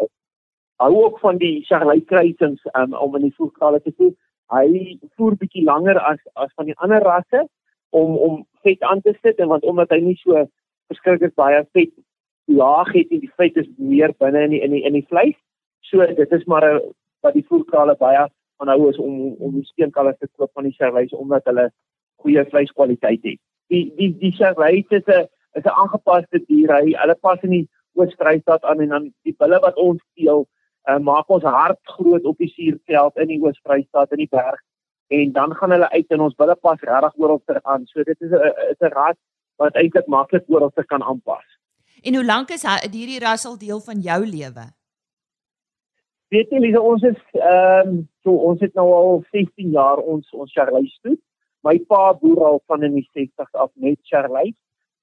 uh, 0.00 0.08
hou 0.84 0.92
ook 1.04 1.18
van 1.24 1.40
die 1.40 1.64
Charolais 1.68 2.04
kruisings 2.10 2.64
um, 2.80 2.94
om 2.94 3.16
in 3.16 3.28
die 3.28 3.36
voerkrale 3.36 3.80
te 3.84 3.92
voer. 3.96 4.14
Hy 4.52 4.98
voer 5.16 5.36
bietjie 5.40 5.64
langer 5.64 6.00
as 6.00 6.20
as 6.46 6.52
van 6.56 6.68
die 6.70 6.76
ander 6.86 7.04
rasse 7.04 7.44
om 8.00 8.16
om 8.28 8.42
vet 8.66 8.82
aan 8.82 9.00
te 9.04 9.14
sit 9.22 9.40
en 9.40 9.52
want 9.52 9.64
omdat 9.72 9.92
hy 9.94 10.00
nie 10.04 10.18
so 10.22 10.44
verskriklik 10.92 11.34
baie 11.40 11.62
vet 11.76 11.92
laag 12.60 12.92
het 12.92 13.12
en 13.12 13.22
die 13.24 13.32
vet 13.40 13.56
is 13.62 13.70
meer 13.78 14.12
binne 14.20 14.44
in 14.48 14.56
die 14.56 14.62
in 14.66 14.76
die 14.76 14.84
in 14.84 14.98
die 15.00 15.06
vleis. 15.08 15.36
So 15.90 16.06
dit 16.20 16.32
is 16.38 16.44
maar 16.44 16.64
'n 16.70 16.80
wat 17.22 17.34
die 17.34 17.46
voerkrale 17.48 17.96
baie 17.96 18.26
van 18.58 18.68
hou 18.68 18.88
is 18.90 18.98
om 18.98 19.32
om 19.46 19.54
die 19.60 19.68
steenkalvers 19.72 20.18
te 20.18 20.28
koop 20.36 20.52
van 20.52 20.64
die 20.64 20.76
Charolais 20.76 21.12
omdat 21.12 21.44
hulle 21.44 21.70
goeie 22.22 22.44
vleiskwaliteit 22.50 23.22
het. 23.22 23.40
Die 23.72 23.92
die 23.96 24.10
die 24.18 24.32
Charolais 24.32 24.86
is 24.90 25.06
'n 25.06 25.26
is 25.54 25.64
'n 25.64 25.76
aangepaste 25.80 26.44
dier. 26.48 26.72
Hy 26.74 26.94
hulle 27.00 27.14
pas 27.14 27.40
in 27.42 27.50
die 27.50 27.68
Oos-Vrystaat 27.94 28.64
aan 28.64 28.80
en 28.80 28.88
dan 28.88 29.12
die 29.22 29.36
bulle 29.38 29.58
wat 29.60 29.76
ons 29.76 30.02
steel, 30.10 30.46
uh, 30.88 30.98
maak 30.98 31.28
ons 31.28 31.42
hart 31.42 31.80
groot 31.82 32.24
op 32.24 32.38
die 32.38 32.50
suurveld 32.50 33.16
in 33.16 33.28
die 33.28 33.40
Oos-Vrystaat 33.40 34.12
in 34.12 34.18
die 34.18 34.30
berg 34.30 34.60
en 35.08 35.32
dan 35.32 35.54
gaan 35.54 35.70
hulle 35.70 35.90
uit 35.90 36.06
en 36.08 36.20
ons 36.20 36.34
bulle 36.34 36.54
pas 36.54 36.80
regtig 36.80 37.16
oral 37.16 37.42
ter 37.46 37.60
aan. 37.62 37.86
So 37.86 38.02
dit 38.02 38.20
is 38.20 38.30
'n 38.30 38.52
is 38.70 38.80
'n 38.80 38.92
ras 38.92 39.16
wat 39.56 39.74
eintlik 39.74 40.06
maklik 40.06 40.44
oral 40.48 40.70
te 40.70 40.84
kan 40.84 41.02
aanpas. 41.02 41.44
En 42.02 42.14
hoe 42.14 42.24
lank 42.24 42.50
is 42.50 42.62
hierdie 42.62 43.20
ras 43.20 43.46
al 43.46 43.58
deel 43.58 43.80
van 43.80 44.00
jou 44.00 44.26
lewe? 44.26 44.64
Weet 46.28 46.50
jy, 46.50 46.58
Lisa, 46.58 46.80
ons 46.80 47.02
is 47.02 47.20
ehm 47.32 47.88
um, 47.88 48.08
so 48.22 48.30
ons 48.30 48.60
het 48.60 48.74
nou 48.74 48.88
al 48.92 49.24
16 49.30 49.70
jaar 49.70 49.98
ons 49.98 50.30
ons 50.32 50.52
Charolais 50.52 50.98
doen. 51.02 51.18
My 51.64 51.78
pa 51.88 52.12
boer 52.20 52.44
al 52.44 52.62
van 52.66 52.82
in 52.82 52.94
die 52.98 53.08
60s 53.16 53.56
af 53.64 53.70
met 53.74 53.98
Charolais. 54.02 54.54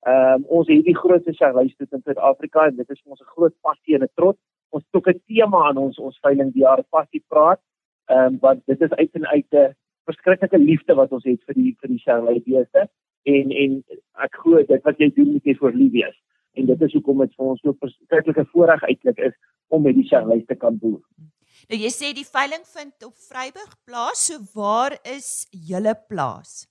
Ehm 0.06 0.42
um, 0.42 0.46
ons 0.58 0.68
het 0.68 0.86
die 0.86 0.98
grootste 0.98 1.34
Charolais 1.34 1.76
doen 1.78 1.88
in 1.98 2.02
Suid-Afrika 2.06 2.66
en 2.68 2.76
dit 2.76 2.90
is 2.90 3.02
ons 3.06 3.22
'n 3.22 3.34
groot 3.36 3.56
passie 3.62 3.96
en 3.96 4.04
'n 4.04 4.14
trots. 4.16 4.40
Ons 4.70 4.84
het 4.86 4.96
ook 4.96 5.10
'n 5.10 5.22
tema 5.28 5.68
aan 5.68 5.78
ons 5.78 6.00
ons 6.00 6.20
veiling 6.20 6.54
die 6.54 6.64
jaar 6.64 6.84
passie 6.90 7.24
praat. 7.28 7.62
Ehm 8.10 8.26
um, 8.26 8.40
want 8.40 8.66
dit 8.66 8.82
is 8.82 8.92
uit 8.92 9.14
en 9.14 9.28
uit 9.28 9.54
'n 9.54 9.76
verskriklike 10.06 10.58
liefde 10.58 10.94
wat 10.96 11.12
ons 11.12 11.24
het 11.24 11.44
vir 11.48 11.56
die 11.56 11.76
vir 11.80 11.90
die 11.90 12.02
Charolais 12.04 12.44
beeste 12.44 12.90
en 13.24 13.52
en 13.64 13.84
ek 14.26 14.36
glo 14.44 14.64
dit 14.64 14.84
wat 14.84 14.98
jy 14.98 15.10
doen 15.16 15.32
moet 15.32 15.46
jy 15.46 15.56
vir 15.60 15.74
lief 15.74 15.92
wees 15.92 16.18
en 16.54 16.66
dit 16.66 16.82
is 16.82 16.94
hoekom 16.94 17.24
dit 17.24 17.36
vir 17.38 17.52
ons 17.54 17.62
so 17.62 17.76
verskriklike 17.84 18.46
voorreg 18.54 18.84
uitlik 18.84 19.22
is 19.30 19.36
om 19.68 19.86
met 19.88 19.96
die 19.96 20.08
Charolais 20.08 20.46
te 20.46 20.56
kan 20.56 20.78
boer. 20.78 21.02
Nou 21.70 21.80
jy 21.80 21.92
sê 21.94 22.12
die 22.18 22.28
veiling 22.28 22.64
vind 22.74 23.08
op 23.08 23.16
Vryburg 23.28 23.76
plaas, 23.86 24.26
so 24.28 24.40
waar 24.56 24.98
is 25.06 25.48
julle 25.52 25.96
plaas? 26.10 26.68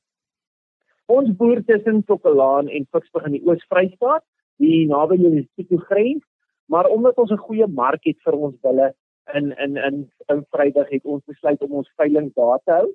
Ons 1.10 1.30
boer 1.36 1.62
tussen 1.66 2.04
Tokkelaan 2.06 2.68
en 2.68 2.86
Ficksburg 2.92 3.26
in 3.26 3.38
die 3.38 3.44
Oos-Vrystaat, 3.46 4.24
die 4.62 4.86
naby 4.86 5.18
die 5.18 5.30
Lesotho 5.36 5.78
grens, 5.90 6.24
maar 6.70 6.86
omdat 6.86 7.18
ons 7.18 7.30
'n 7.30 7.44
goeie 7.46 7.66
mark 7.66 8.04
het 8.04 8.18
vir 8.24 8.34
ons 8.34 8.56
bulle 8.62 8.94
in 9.34 9.52
in 9.64 9.76
in 9.76 10.10
in 10.28 10.44
Vryburg 10.50 10.90
het 10.90 11.04
ons 11.04 11.24
besluit 11.26 11.62
om 11.62 11.72
ons 11.72 11.96
veiling 11.96 12.32
daar 12.34 12.58
te 12.64 12.72
hou 12.72 12.90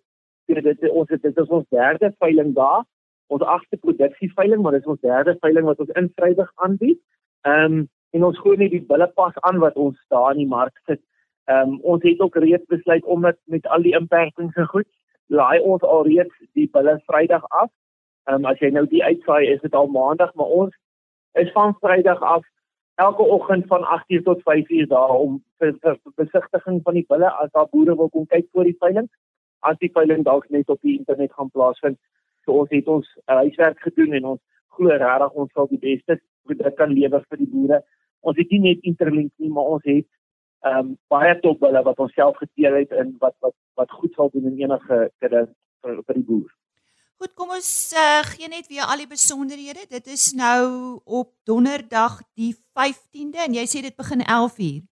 So 0.46 0.62
dit 0.62 0.90
ons 0.92 1.10
het 1.10 1.24
dit 1.26 1.42
is 1.42 1.52
ons 1.58 1.66
derde 1.74 2.12
veiling 2.22 2.54
daar. 2.58 2.86
Ons 3.34 3.46
agste 3.50 3.78
produksieveiling, 3.82 4.62
maar 4.62 4.76
dit 4.78 4.86
is 4.86 4.94
ons 4.94 5.02
derde 5.02 5.34
veiling 5.42 5.66
wat 5.66 5.80
ons 5.82 5.94
in 5.98 6.12
Vryburg 6.18 6.52
aanbied. 6.68 7.02
Ehm 7.50 7.82
um, 7.82 7.84
en 8.16 8.24
ons 8.24 8.38
gooi 8.40 8.56
net 8.56 8.72
die 8.72 8.86
bulle 8.88 9.10
pas 9.12 9.36
aan 9.44 9.58
wat 9.60 9.76
ons 9.76 9.98
daar 10.14 10.30
in 10.32 10.38
die 10.46 10.52
mark 10.52 10.78
sit. 10.88 11.02
Ehm 11.46 11.70
um, 11.70 11.80
ons 11.82 12.04
het 12.04 12.20
ook 12.20 12.36
reeds 12.36 12.66
besluit 12.66 13.04
om 13.06 13.20
met 13.20 13.38
met 13.46 13.68
al 13.68 13.82
die 13.82 13.96
inperkings 13.98 14.56
en 14.56 14.68
goed, 14.68 14.88
laai 15.28 15.60
ons 15.60 15.82
al 15.82 16.04
reeds 16.08 16.36
die 16.54 16.70
bulle 16.72 17.02
Vrydag 17.06 17.44
af. 17.50 17.70
Ehm 18.26 18.36
um, 18.36 18.46
as 18.52 18.60
jy 18.60 18.72
nou 18.74 18.86
die 18.88 19.04
uitsaai 19.04 19.48
is 19.54 19.62
dit 19.62 19.74
al 19.74 19.88
Maandag, 19.88 20.34
maar 20.34 20.54
ons 20.62 20.76
is 21.34 21.52
van 21.52 21.76
Vrydag 21.82 22.22
af 22.22 22.44
elke 22.96 23.22
oggend 23.22 23.68
van 23.68 23.84
8:00 23.84 24.24
tot 24.24 24.42
5:00 24.42 24.88
daar 24.88 25.10
om 25.10 25.44
vir, 25.60 25.76
vir, 25.82 26.00
vir 26.04 26.12
besigtiging 26.16 26.82
van 26.84 26.94
die 26.94 27.06
bulle 27.08 27.30
as 27.32 27.52
daar 27.52 27.70
boere 27.70 27.96
wil 27.96 28.10
kom 28.10 28.26
kyk 28.26 28.48
vir 28.54 28.64
die 28.64 28.78
veiling 28.80 29.10
as 29.60 29.78
die 29.82 29.92
veiling 29.94 30.24
dalk 30.24 30.50
net 30.50 30.70
op 30.70 30.82
die 30.82 30.98
internet 30.98 31.34
gaan 31.34 31.50
plaasvind. 31.50 31.98
So 32.46 32.62
ons 32.62 32.70
het 32.74 32.88
ons 32.88 33.08
uh, 33.26 33.42
huiswerk 33.42 33.80
gedoen 33.82 34.14
en 34.14 34.26
ons 34.34 34.42
glo 34.78 34.90
regtig 34.90 35.40
ons 35.42 35.54
sal 35.54 35.70
die 35.72 35.82
beste 35.82 36.20
produk 36.46 36.76
kan 36.78 36.94
lewer 36.94 37.24
vir 37.30 37.42
die 37.42 37.50
boere. 37.54 37.82
Ons 38.22 38.38
het 38.38 38.52
nie 38.54 38.62
net 38.68 38.86
interlink 38.92 39.32
nie, 39.38 39.50
maar 39.50 39.78
ons 39.78 39.86
het 39.90 40.06
ehm 40.66 40.78
um, 40.80 40.94
baie 41.14 41.34
top 41.44 41.62
hulle 41.62 41.82
wat 41.86 42.00
ons 42.02 42.14
self 42.18 42.38
geteel 42.42 42.80
het 42.82 42.94
en 43.02 43.16
wat 43.22 43.36
wat 43.46 43.54
wat 43.80 43.92
goed 44.00 44.14
sal 44.18 44.32
doen 44.34 44.48
in 44.50 44.62
enige 44.64 44.98
kudde 45.22 45.42
vir, 45.82 46.00
vir 46.08 46.18
die 46.18 46.28
boer. 46.30 46.52
Goed, 47.22 47.32
kom 47.40 47.54
ons 47.56 47.70
uh, 47.96 48.24
gee 48.28 48.50
net 48.52 48.68
weer 48.68 48.90
al 48.90 49.04
die 49.04 49.12
besonderhede. 49.12 49.86
Dit 49.90 50.10
is 50.12 50.34
nou 50.36 51.00
op 51.06 51.32
Donderdag 51.48 52.18
die 52.36 52.52
15de 52.76 53.46
en 53.46 53.56
jy 53.56 53.64
sê 53.72 53.86
dit 53.86 53.96
begin 53.96 54.26
11:00. 54.26 54.84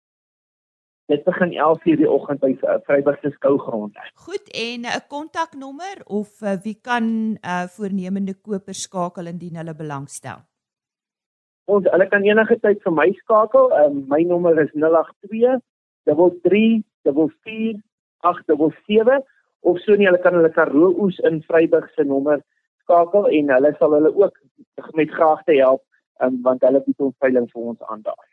Dit 1.12 1.26
begin 1.26 1.52
11:00 1.58 2.00
die 2.00 2.10
oggend 2.10 2.40
by 2.40 2.54
Vryburg 2.86 3.20
se 3.22 3.34
skougronde. 3.36 4.08
Goed, 4.28 4.48
en 4.54 4.88
'n 4.88 5.08
kontaknommer 5.08 6.06
of 6.06 6.42
uh, 6.42 6.56
wie 6.64 6.78
kan 6.82 7.38
uh, 7.42 7.68
voornemende 7.68 8.34
kopers 8.34 8.82
skakel 8.82 9.28
indien 9.28 9.56
hulle 9.56 9.76
belangstel? 9.76 10.46
Ons 11.72 11.88
hulle 11.92 12.08
kan 12.12 12.26
enige 12.28 12.58
tyd 12.60 12.82
vir 12.84 12.96
my 12.96 13.08
skakel. 13.22 13.72
Um, 13.84 14.04
my 14.12 14.22
nommer 14.28 14.56
is 14.62 14.72
082 14.76 15.62
33 16.06 16.84
44877 18.24 19.24
of 19.64 19.78
so 19.86 19.96
nie 19.96 20.08
hulle 20.10 20.22
kan 20.24 20.36
hulle 20.38 20.52
Karoo 20.58 20.92
oes 21.06 21.20
in 21.30 21.42
Vryburg 21.48 21.88
se 21.96 22.04
nommer 22.08 22.44
skakel 22.84 23.30
en 23.40 23.56
hulle 23.56 23.72
sal 23.80 23.96
hulle 23.98 24.12
ook 24.24 24.38
met 25.00 25.12
graagte 25.18 25.56
help 25.60 25.84
um, 26.24 26.40
want 26.48 26.64
hulle 26.68 26.84
bied 26.86 27.08
ons 27.08 27.16
veiling 27.24 27.50
vir 27.52 27.74
ons 27.74 27.90
aan 27.90 28.04
daar. 28.06 28.30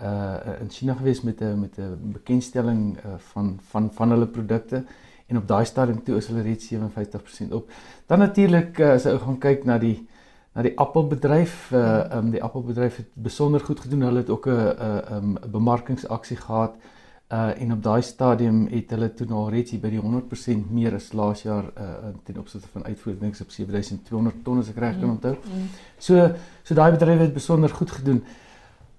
uh 0.00 0.54
in 0.60 0.70
China 0.70 0.94
gewees 0.94 1.20
met 1.22 1.40
'n 1.40 1.60
met 1.60 1.78
'n 1.78 2.12
bekendstelling 2.12 2.96
uh, 2.96 3.18
van 3.32 3.58
van 3.70 3.90
van 3.92 4.10
hulle 4.10 4.26
produkte 4.26 4.84
en 5.26 5.36
op 5.36 5.48
daai 5.48 5.64
stadium 5.64 6.02
toe 6.02 6.16
is 6.16 6.26
hulle 6.26 6.42
reeds 6.42 6.72
57% 6.72 7.52
op. 7.52 7.70
Dan 8.06 8.18
natuurlik 8.18 8.78
uh, 8.78 8.92
as 8.92 9.04
jy 9.04 9.18
gaan 9.18 9.38
kyk 9.38 9.64
na 9.64 9.78
die 9.78 10.06
na 10.54 10.62
die 10.62 10.78
appelbedryf, 10.78 11.70
uh 11.72 12.16
um, 12.16 12.30
die 12.30 12.42
appelbedryf 12.42 12.96
het 12.96 13.08
besonder 13.14 13.60
goed 13.60 13.80
gedoen. 13.80 14.00
Hulle 14.00 14.18
het 14.18 14.30
ook 14.30 14.46
'n 14.46 14.50
'n 14.50 15.14
um, 15.14 15.36
bemarkingsaksie 15.50 16.36
gehad. 16.36 16.74
Uh 16.76 16.93
en 17.34 17.72
op 17.72 17.82
daai 17.82 18.02
stadium 18.02 18.66
het 18.70 18.90
hulle 18.94 19.08
toe 19.16 19.26
nou 19.26 19.44
reeds 19.50 19.74
by 19.80 19.90
die 19.90 20.00
100% 20.02 20.70
meer 20.70 20.94
as 20.98 21.12
laas 21.12 21.42
jaar 21.42 21.70
uh 21.74 22.12
ten 22.24 22.38
opsigte 22.38 22.68
van 22.72 22.84
uitvoer 22.84 23.18
dink 23.20 23.34
ek 23.34 23.46
op 23.46 23.50
7200 23.54 24.42
ton 24.44 24.58
as 24.60 24.70
ek 24.70 24.80
reg 24.82 24.98
kan 24.98 25.08
mm, 25.08 25.14
onthou. 25.16 25.34
Mm. 25.34 25.68
So 25.98 26.28
so 26.62 26.74
daai 26.74 26.90
bedryf 26.96 27.20
het 27.26 27.34
besonder 27.34 27.70
goed 27.70 27.90
gedoen. 27.90 28.22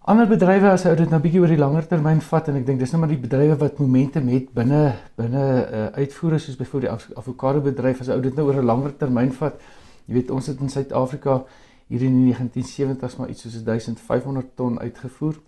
Ander 0.05 0.27
bedrywe 0.29 0.69
as 0.69 0.83
ou 0.85 0.95
dit 0.95 1.09
nou 1.09 1.19
bietjie 1.21 1.39
oor 1.41 1.49
die 1.49 1.57
langer 1.57 1.87
termyn 1.89 2.19
vat 2.21 2.49
en 2.51 2.59
ek 2.59 2.65
dink 2.67 2.79
dis 2.79 2.91
nou 2.93 2.99
maar 3.01 3.13
die 3.13 3.21
bedrywe 3.23 3.55
wat 3.61 3.79
momentum 3.81 4.27
het 4.29 4.51
binne 4.53 4.81
binne 5.17 5.45
uh, 5.45 5.85
uitvoere 5.97 6.37
soos 6.39 6.59
byvoorbeeld 6.59 7.07
die 7.07 7.17
avokado 7.17 7.63
bedryf 7.65 8.03
as 8.03 8.11
ou 8.13 8.19
dit 8.21 8.35
nou 8.37 8.45
oor 8.49 8.59
'n 8.61 8.69
langer 8.69 8.93
termyn 8.97 9.31
vat. 9.39 9.57
Jy 10.05 10.13
weet 10.19 10.31
ons 10.31 10.47
het 10.47 10.61
in 10.61 10.69
Suid-Afrika 10.69 11.43
hier 11.89 12.03
in 12.05 12.19
die 12.21 12.33
1970s 12.33 13.17
maar 13.17 13.29
iets 13.29 13.41
soos 13.41 13.63
1500 13.63 14.55
ton 14.55 14.79
uitgevoer. 14.79 15.41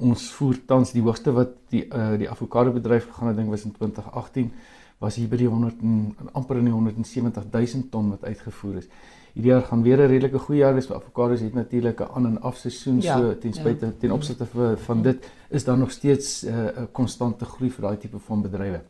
Ons 0.00 0.30
voer 0.32 0.56
tans 0.66 0.92
die 0.92 1.02
hoogste 1.02 1.32
wat 1.32 1.54
die 1.70 1.86
uh, 1.86 2.16
die 2.18 2.30
avokado 2.30 2.72
bedryf 2.72 3.06
gegaan 3.08 3.28
het 3.28 3.36
ding 3.36 3.48
was 3.50 3.64
in 3.64 3.72
2018 3.72 4.52
was 4.98 5.16
hier 5.16 5.28
by 5.28 5.36
die 5.36 5.48
100 5.48 5.82
en 5.82 6.32
amper 6.32 6.56
in 6.56 6.64
die 6.64 6.72
170 6.72 7.44
000 7.52 7.88
ton 7.90 8.10
wat 8.10 8.24
uitgevoer 8.24 8.76
is 8.76 8.88
hierdie 9.36 9.52
jaar 9.52 9.66
gaan 9.68 9.82
weer 9.82 10.00
'n 10.00 10.08
redelike 10.08 10.38
goeie 10.38 10.60
jaar 10.60 10.74
wees 10.74 10.86
vir 10.86 10.96
avokados 10.96 11.40
het 11.40 11.54
natuurlik 11.54 12.00
'n 12.00 12.08
aan 12.14 12.26
en 12.26 12.40
af 12.40 12.56
seisoen 12.56 13.00
ja, 13.00 13.18
so 13.18 13.38
ten 13.38 13.52
spyte 13.52 13.86
ja. 13.86 13.92
ten 13.98 14.10
opsigte 14.10 14.46
van, 14.46 14.78
van 14.78 15.02
dit 15.02 15.30
is 15.50 15.64
daar 15.64 15.78
nog 15.78 15.90
steeds 15.90 16.44
eh, 16.44 16.54
'n 16.54 16.80
uh, 16.80 16.86
konstante 16.92 17.44
groei 17.44 17.70
vir 17.70 17.82
daai 17.82 17.98
tipe 17.98 18.18
van 18.18 18.42
bedrywe. 18.42 18.80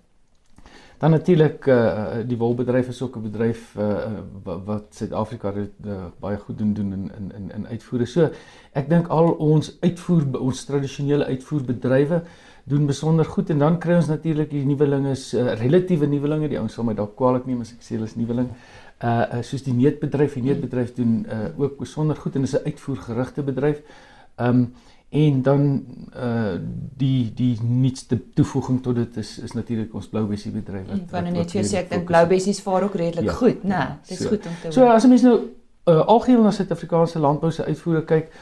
Dan 0.99 1.11
natuurlik 1.11 1.67
uh, 1.67 2.07
die 2.27 2.39
wolbedryf 2.41 2.89
is 2.89 3.03
ook 3.03 3.17
'n 3.17 3.23
bedryf 3.23 3.75
uh, 3.79 3.97
wat 4.65 4.85
Suid-Afrika 4.91 5.53
uh, 5.53 6.05
baie 6.21 6.37
goed 6.37 6.59
doen 6.59 6.73
doen 6.73 6.93
in 6.93 7.11
in 7.19 7.33
in 7.37 7.53
in 7.53 7.67
uitvoere. 7.67 8.07
So 8.07 8.31
ek 8.73 8.89
dink 8.89 9.09
al 9.09 9.33
ons 9.33 9.77
uitvoer 9.81 10.41
ons 10.41 10.65
tradisionele 10.65 11.25
uitvoerbedrywe 11.25 12.23
doen 12.65 12.87
besonder 12.87 13.25
goed 13.25 13.51
en 13.51 13.59
dan 13.59 13.79
kry 13.79 13.95
ons 13.95 14.07
natuurlik 14.07 14.51
die 14.51 14.65
nuwelinge 14.65 15.13
uh, 15.13 15.55
relatiewe 15.61 16.07
nuwelinge 16.07 16.49
die 16.49 16.59
ouens 16.59 16.75
sal 16.75 16.85
my 16.85 16.95
dalk 16.95 17.15
kwaliek 17.17 17.47
neem 17.47 17.61
as 17.61 17.73
ek 17.73 17.83
sê 17.83 17.95
hulle 17.95 18.09
is 18.09 18.17
nuweling 18.17 18.49
uh, 19.05 19.43
soos 19.43 19.63
die 19.63 19.75
neutbedryf, 19.75 20.35
die 20.35 20.43
neutbedryf 20.43 20.95
doen 20.97 21.27
uh 21.29 21.49
ook 21.61 21.79
besonder 21.79 22.17
goed 22.17 22.37
en 22.37 22.43
is 22.43 22.57
'n 22.57 22.65
uitvoergerigte 22.65 23.43
bedryf. 23.43 23.83
Um 24.37 24.73
en 25.17 25.43
dan 25.43 25.63
uh 26.17 26.55
die 26.97 27.33
die 27.37 27.55
nuutste 27.63 28.19
toevoeging 28.35 28.81
tot 28.83 28.97
dit 28.97 29.17
is 29.23 29.39
is 29.39 29.53
natuurlik 29.53 29.95
ons 29.95 30.09
bloubessie 30.13 30.53
bedryf 30.53 30.87
wat 30.91 31.13
van 31.13 31.31
net 31.33 31.55
jy 31.57 31.65
sê 31.65 31.81
ek 31.83 31.91
dink 31.93 32.07
bloubessies 32.09 32.61
vaar 32.65 32.89
ook 32.89 32.97
redelik 33.01 33.31
ja, 33.31 33.37
goed, 33.41 33.63
né? 33.65 33.79
Nee, 33.79 33.97
dit 34.09 34.19
is 34.19 34.25
so, 34.25 34.33
goed 34.35 34.47
om 34.47 34.59
te 34.61 34.69
hoor. 34.69 34.77
So 34.77 34.91
as 34.93 35.05
'n 35.05 35.13
mens 35.15 35.27
nou 35.27 35.37
uh 35.87 36.07
algeheel 36.15 36.43
na 36.43 36.51
Suid-Afrikaanse 36.51 37.19
landbou 37.23 37.51
se 37.53 37.65
uitvoere 37.65 38.05
kyk, 38.05 38.33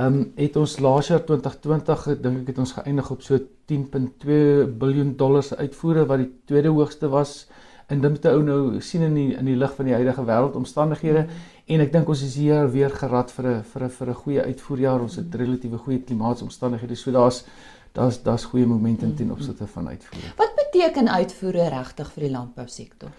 um 0.00 0.32
het 0.36 0.56
ons 0.56 0.78
laas 0.78 1.08
jaar 1.08 1.24
2020 1.24 2.20
dink 2.22 2.40
ek 2.42 2.52
het 2.52 2.58
ons 2.58 2.72
geëindig 2.78 3.10
op 3.10 3.22
so 3.22 3.38
10.2 3.72 4.38
miljard 4.78 5.18
dollar 5.18 5.42
se 5.42 5.56
uitvoere 5.56 6.06
wat 6.06 6.22
die 6.22 6.30
tweede 6.46 6.68
hoogste 6.68 7.08
was 7.08 7.48
en 7.92 8.00
dit 8.00 8.10
moet 8.10 8.28
ou 8.30 8.42
nou 8.42 8.60
sien 8.80 9.04
in 9.04 9.16
die 9.16 9.32
in 9.36 9.48
die 9.48 9.56
lig 9.58 9.74
van 9.76 9.88
die 9.88 9.96
huidige 9.98 10.24
wêreldomstandighede. 10.28 11.26
Mm. 11.26 11.50
en 11.72 11.80
ek 11.84 11.92
dink 11.92 12.08
ons 12.10 12.22
is 12.26 12.34
hier 12.36 12.66
weer 12.72 12.90
gerad 12.90 13.30
vir 13.36 13.46
'n 13.48 13.62
vir 13.72 13.82
'n 13.84 13.90
vir 13.98 14.08
'n 14.08 14.20
goeie 14.22 14.42
uitvoerjaar. 14.42 15.00
Ons 15.00 15.16
het 15.16 15.34
relatiewe 15.34 15.78
goeie 15.78 16.00
klimaatsomstandighede 16.00 16.96
so 16.96 17.12
daar's 17.12 17.44
daar's 17.92 18.22
daar's 18.22 18.44
goeie 18.44 18.66
momentum 18.66 19.14
ten 19.16 19.30
opsigte 19.30 19.66
van 19.66 19.88
uitvoere. 19.88 20.32
Wat 20.36 20.52
beteken 20.56 21.08
uitvoere 21.08 21.68
regtig 21.68 22.12
vir 22.12 22.22
die 22.22 22.32
landbousektor? 22.32 23.10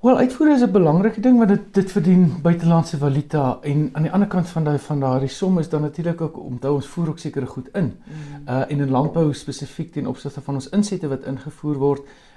Wel 0.00 0.16
uitvoere 0.16 0.54
is 0.54 0.62
'n 0.62 0.72
belangrike 0.72 1.20
ding 1.20 1.38
want 1.38 1.48
dit 1.48 1.74
dit 1.74 1.92
verdien 1.92 2.40
buitelandse 2.42 2.98
valuta. 2.98 3.58
En 3.62 3.90
aan 3.92 4.02
die 4.02 4.12
ander 4.12 4.28
kant 4.28 4.48
van 4.48 4.64
daai 4.64 4.78
van 4.78 5.00
daardie 5.00 5.28
som 5.28 5.58
is 5.58 5.68
dan 5.68 5.82
natuurlik 5.82 6.20
ook 6.20 6.38
omtrent 6.38 6.74
ons 6.74 6.86
voer 6.86 7.08
ook 7.08 7.18
sekere 7.18 7.46
goed 7.46 7.68
in. 7.72 7.84
Mm. 7.84 8.48
Uh 8.48 8.70
en 8.70 8.80
in 8.80 8.90
landbou 8.90 9.34
spesifiek 9.34 9.92
ten 9.92 10.06
opsigte 10.06 10.40
van 10.40 10.54
ons 10.54 10.68
insette 10.68 11.08
wat 11.08 11.24
ingevoer 11.24 11.76
word, 11.76 12.00
uh 12.00 12.27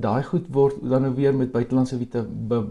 daai 0.00 0.22
goed 0.24 0.46
word 0.48 0.76
dan 0.80 1.02
nou 1.02 1.14
weer 1.14 1.34
met 1.36 1.52
buitelandse 1.52 1.98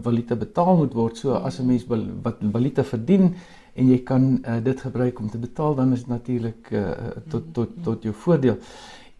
valuta 0.02 0.36
betaal 0.36 0.76
moet 0.76 0.94
word. 0.94 1.16
So 1.16 1.32
as 1.32 1.60
'n 1.60 1.66
mens 1.66 1.86
wat 1.86 2.38
valuta 2.52 2.82
verdien 2.84 3.34
en 3.74 3.88
jy 3.88 4.02
kan 4.02 4.42
uh, 4.44 4.56
dit 4.64 4.80
gebruik 4.80 5.18
om 5.18 5.30
te 5.30 5.38
betaal, 5.38 5.74
dan 5.74 5.92
is 5.92 5.98
dit 5.98 6.08
natuurlik 6.08 6.70
uh, 6.70 6.90
tot 7.28 7.54
tot 7.54 7.68
tot 7.82 8.02
jou 8.02 8.14
voordeel. 8.14 8.56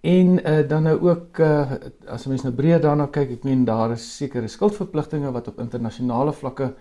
En 0.01 0.27
uh, 0.41 0.69
dan 0.69 0.83
nou 0.83 0.97
ook 1.09 1.39
uh, 1.39 1.73
as 2.07 2.25
'n 2.27 2.29
mens 2.29 2.43
nou 2.43 2.55
breër 2.55 2.81
daarna 2.81 3.07
kyk, 3.07 3.31
ek 3.31 3.45
meen 3.45 3.65
daar 3.65 3.93
is 3.93 4.17
sekere 4.17 4.49
skuldverpligtinge 4.49 5.31
wat 5.31 5.49
op 5.49 5.61
internasionale 5.61 6.33
vlakke 6.33 6.75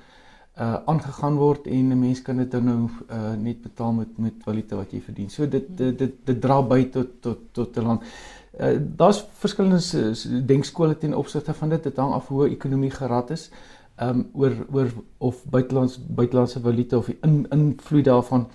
uh 0.60 0.75
aangegaan 0.86 1.36
word 1.36 1.67
en 1.67 1.89
'n 1.89 1.99
mens 1.99 2.21
kan 2.21 2.38
dit 2.38 2.52
nou 2.52 2.89
uh 3.12 3.34
net 3.38 3.62
betaal 3.62 3.91
met 3.93 4.17
met 4.17 4.34
valuta 4.43 4.75
wat 4.75 4.91
jy 4.91 5.02
verdien. 5.02 5.30
So 5.30 5.47
dit 5.47 5.78
dit 5.78 5.97
dit, 5.97 6.13
dit 6.25 6.41
dra 6.41 6.62
by 6.62 6.84
tot 6.84 7.21
tot 7.21 7.39
tot 7.52 7.78
'n 7.78 7.84
land. 7.84 8.02
Uh, 8.57 8.77
daar's 8.79 9.25
verskillende 9.33 10.45
denkskole 10.45 10.97
ten 10.97 11.13
opsigte 11.13 11.53
van 11.53 11.69
dit. 11.69 11.83
Dit 11.83 11.97
hang 11.97 12.13
af 12.13 12.27
hoe 12.27 12.49
ekonomie 12.49 12.91
gerad 12.91 13.29
is. 13.29 13.49
Um 14.01 14.29
oor 14.33 14.55
oor 14.71 14.91
of 15.17 15.43
buitelands 15.45 15.99
buitelandse 16.07 16.59
valuta 16.59 16.97
of 16.97 17.05
die 17.05 17.17
in, 17.21 17.45
invloed 17.49 18.05
daarvan 18.05 18.47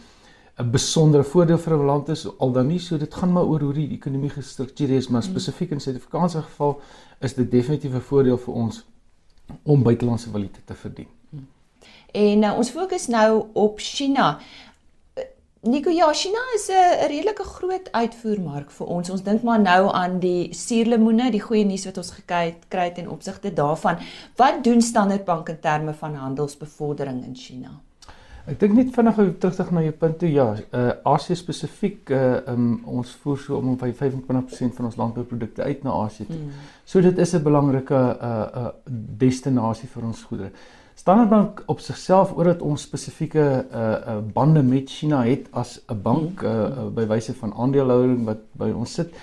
'n 0.56 0.70
besondere 0.70 1.24
voordeel 1.24 1.58
vir 1.58 1.72
'n 1.74 1.84
land 1.84 2.08
is 2.08 2.38
al 2.38 2.52
dan 2.52 2.66
nie. 2.66 2.78
So 2.78 2.96
dit 2.96 3.14
gaan 3.14 3.32
maar 3.32 3.44
oor 3.44 3.60
hoe 3.60 3.72
die 3.72 3.90
ekonomie 3.90 4.30
gestruktureer 4.30 4.96
is, 4.96 5.08
maar 5.08 5.22
mm. 5.22 5.30
spesifiek 5.30 5.70
in 5.70 5.80
Suid-Afrikaanse 5.80 6.42
geval 6.42 6.80
is 7.20 7.34
dit 7.34 7.50
definitief 7.50 7.94
'n 7.94 8.00
voordeel 8.00 8.38
vir 8.38 8.54
ons 8.54 8.84
om 9.62 9.82
buitelandse 9.82 10.30
valuta 10.30 10.58
te 10.64 10.74
verdien. 10.74 11.06
Mm. 11.30 11.46
En 12.12 12.42
uh, 12.42 12.56
ons 12.56 12.70
fokus 12.70 13.06
nou 13.06 13.44
op 13.52 13.78
China. 13.78 14.38
Nico, 15.66 15.90
ja, 15.90 16.12
China 16.12 16.38
is 16.54 16.68
'n 16.68 17.06
redelike 17.08 17.42
groot 17.42 17.88
uitvoermark 17.92 18.70
vir 18.70 18.86
ons. 18.86 19.10
Ons 19.10 19.22
dink 19.22 19.42
maar 19.42 19.60
nou 19.60 19.92
aan 19.92 20.18
die 20.18 20.54
suurlemoene, 20.54 21.30
die 21.30 21.40
goeie 21.40 21.64
nuus 21.64 21.84
wat 21.84 21.96
ons 21.96 22.10
gekry 22.10 22.44
het 22.44 22.68
kry 22.68 22.90
ten 22.90 23.08
opsigte 23.08 23.52
daarvan. 23.52 23.96
Wat 24.36 24.64
doen 24.64 24.82
Standard 24.82 25.24
Bank 25.24 25.48
in 25.48 25.60
terme 25.60 25.94
van 25.94 26.14
handelsbevordering 26.14 27.24
in 27.24 27.34
China? 27.34 27.80
Ek 28.44 28.60
dink 28.60 28.72
net 28.72 28.92
vinnig 28.92 29.18
om 29.18 29.38
terug 29.38 29.54
te 29.54 29.64
gaan 29.64 29.74
na 29.74 29.82
jou 29.82 29.92
punt 29.92 30.18
toe. 30.18 30.32
Ja, 30.32 30.54
uh 30.72 30.90
Asië 31.02 31.34
spesifiek, 31.34 32.10
uh 32.10 32.36
um, 32.46 32.82
ons 32.84 33.10
voer 33.22 33.38
so 33.38 33.56
om 33.56 33.76
by 33.76 33.92
25% 33.92 34.74
van 34.74 34.84
ons 34.84 34.96
landbouprodukte 34.96 35.62
uit 35.62 35.82
na 35.82 35.90
Asië 35.90 36.26
toe. 36.26 36.36
Hmm. 36.36 36.50
So 36.84 37.00
dit 37.00 37.18
is 37.18 37.34
'n 37.34 37.42
belangrike 37.42 37.94
uh 37.94 38.46
uh 38.54 38.68
destinasie 39.18 39.88
vir 39.88 40.04
ons 40.04 40.22
goedere. 40.22 40.50
Standard 40.94 41.28
Bank 41.28 41.62
op 41.66 41.80
sigself 41.80 42.32
omdat 42.32 42.62
ons 42.62 42.82
spesifieke 42.82 43.66
uh 43.72 43.80
uh 43.82 44.18
bande 44.32 44.62
met 44.62 44.90
China 44.90 45.24
het 45.24 45.48
as 45.50 45.80
'n 45.90 46.02
bank 46.02 46.42
uh, 46.42 46.50
uh 46.50 46.86
by 46.94 47.06
wyse 47.06 47.34
van 47.34 47.54
aandelehouding 47.54 48.24
wat 48.24 48.38
by 48.52 48.70
ons 48.70 48.94
sit, 48.94 49.14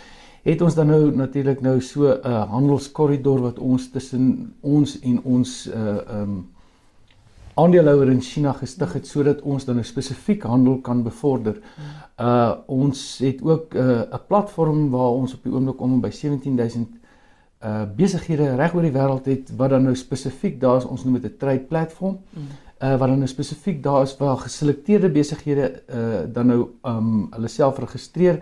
het 0.43 0.61
ons 0.61 0.75
dan 0.75 0.87
nou 0.87 1.15
natuurlik 1.15 1.61
nou 1.61 1.81
so 1.81 2.11
'n 2.11 2.19
uh, 2.27 2.49
handelskorridor 2.49 3.39
wat 3.41 3.59
ons 3.59 3.89
tussen 3.89 4.53
ons 4.59 4.99
en 4.99 5.23
ons 5.23 5.67
uh 5.67 5.97
um 6.21 6.49
aandeelhouer 7.53 8.09
in 8.09 8.21
China 8.21 8.53
gestig 8.53 8.93
het 8.93 9.07
sodat 9.07 9.41
ons 9.41 9.65
dan 9.65 9.75
'n 9.75 9.77
nou 9.77 9.87
spesifiek 9.87 10.43
handel 10.43 10.77
kan 10.77 11.03
bevorder. 11.03 11.61
Uh 12.19 12.53
ons 12.67 13.17
het 13.17 13.41
ook 13.43 13.73
'n 13.73 13.77
uh, 13.77 14.19
platform 14.27 14.89
waar 14.89 15.11
ons 15.11 15.33
op 15.33 15.43
die 15.43 15.53
oomblik 15.53 15.81
om 15.81 16.01
by 16.01 16.09
17000 16.09 17.00
uh 17.63 17.83
besighede 17.95 18.55
reg 18.55 18.73
oor 18.73 18.85
die 18.85 18.93
wêreld 18.93 19.25
het 19.29 19.51
wat 19.57 19.69
dan 19.69 19.83
nou 19.83 19.95
spesifiek 19.95 20.59
daar 20.61 20.77
is 20.77 20.85
ons 20.85 21.03
noem 21.03 21.19
dit 21.19 21.31
'n 21.31 21.37
trade 21.37 21.65
platform. 21.69 22.17
Mm. 22.33 22.41
Uh 22.81 22.97
wat 22.97 23.07
dan 23.09 23.17
nou 23.17 23.27
spesifiek 23.27 23.83
daar 23.83 24.01
is 24.01 24.17
waar 24.17 24.37
geselekteerde 24.37 25.09
besighede 25.09 25.83
uh 25.89 26.33
dan 26.33 26.47
nou 26.47 26.67
um 26.81 27.27
hulle 27.31 27.47
self 27.47 27.77
registreer 27.79 28.41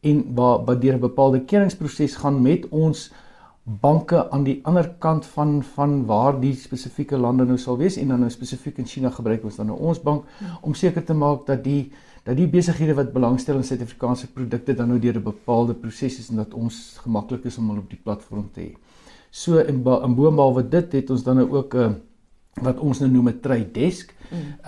en 0.00 0.34
waar 0.34 0.64
wat 0.64 0.80
deur 0.80 0.94
'n 0.94 1.00
bepaalde 1.00 1.40
keringproses 1.44 2.16
gaan 2.16 2.42
met 2.42 2.68
ons 2.68 3.12
banke 3.62 4.30
aan 4.30 4.44
die 4.44 4.60
ander 4.62 4.88
kant 4.98 5.26
van 5.26 5.62
van 5.62 6.04
waar 6.06 6.40
die 6.40 6.54
spesifieke 6.54 7.16
lande 7.16 7.44
nou 7.44 7.58
sal 7.58 7.76
wees 7.76 7.96
en 7.96 8.08
dan 8.08 8.20
nou 8.20 8.30
spesifiek 8.30 8.78
in 8.78 8.86
China 8.86 9.10
gebruik 9.10 9.44
ons 9.44 9.56
dan 9.56 9.66
nou 9.66 9.78
ons 9.78 10.00
bank 10.00 10.24
mm. 10.24 10.46
om 10.60 10.74
seker 10.74 11.04
te 11.04 11.14
maak 11.14 11.46
dat 11.46 11.64
die 11.64 11.92
dat 12.24 12.36
die 12.36 12.48
besighede 12.48 12.94
wat 12.94 13.12
belangstel 13.12 13.56
in 13.56 13.64
Suid-Afrikaanse 13.64 14.32
produkte 14.32 14.74
dan 14.74 14.88
nou 14.88 14.98
deur 14.98 15.16
'n 15.16 15.22
bepaalde 15.22 15.74
proses 15.74 16.18
is 16.18 16.28
en 16.28 16.36
dat 16.36 16.54
ons 16.54 16.98
gemaklik 17.02 17.44
is 17.44 17.58
om 17.58 17.68
hulle 17.68 17.80
op 17.80 17.90
die 17.90 18.00
platform 18.02 18.50
te 18.52 18.60
hê. 18.60 18.72
So 19.30 19.58
in 19.58 19.84
in 19.84 20.14
boonbehalwe 20.14 20.68
dit 20.68 20.92
het 20.92 21.10
ons 21.10 21.22
dan 21.22 21.36
nou 21.36 21.50
ook 21.50 21.74
'n 21.74 21.78
uh, 21.78 21.92
wat 22.62 22.78
ons 22.78 22.98
nou 22.98 23.10
noem 23.10 23.28
'n 23.28 23.40
trade 23.40 23.70
desk 23.72 24.14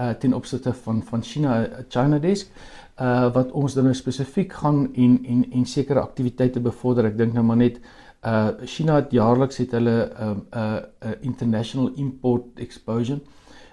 uh 0.00 0.10
ten 0.10 0.34
opsigte 0.34 0.72
van 0.72 1.02
van 1.02 1.22
China 1.22 1.60
'n 1.62 1.84
China 1.88 2.18
desk 2.18 2.48
uh 3.00 3.32
wat 3.32 3.50
ons 3.52 3.74
dan 3.74 3.84
nou 3.84 3.94
spesifiek 3.94 4.52
gaan 4.52 4.94
en 4.94 5.24
en 5.24 5.46
en 5.52 5.64
sekere 5.64 6.00
aktiwiteite 6.00 6.60
bevorder. 6.60 7.04
Ek 7.04 7.18
dink 7.18 7.32
nou 7.32 7.44
maar 7.44 7.56
net 7.56 7.80
uh 8.24 8.48
China 8.64 8.94
het 8.94 9.10
jaarliks 9.10 9.56
het 9.56 9.70
hulle 9.70 10.10
'n 10.10 10.22
um, 10.22 10.46
'n 10.52 10.58
uh, 10.58 10.76
uh, 11.04 11.10
international 11.20 11.90
import 11.94 12.44
exposure 12.54 13.20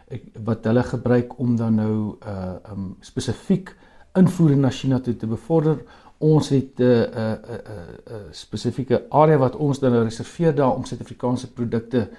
ek, 0.08 0.24
wat 0.46 0.65
hulle 0.65 0.84
gebruik 0.84 1.39
om 1.39 1.56
dan 1.56 1.76
nou 1.76 2.17
uh 2.26 2.56
um 2.72 2.96
spesifiek 3.02 3.74
invoer 4.17 4.56
na 4.58 4.70
China 4.70 5.00
toe 5.00 5.15
te 5.15 5.28
bevorder. 5.28 5.82
Ons 6.17 6.50
het 6.50 6.80
'n 6.80 6.84
uh, 6.84 6.88
'n 6.88 7.17
uh, 7.17 7.34
'n 7.34 7.52
uh, 7.52 7.58
'n 7.58 8.13
uh, 8.13 8.15
uh, 8.15 8.22
spesifieke 8.32 9.04
area 9.10 9.38
wat 9.38 9.56
ons 9.56 9.80
dan 9.80 9.91
nou 9.91 10.04
reserveer 10.04 10.56
daar 10.56 10.76
om 10.76 10.86
Suid-Afrikaanse 10.86 11.54
produkte 11.54 12.10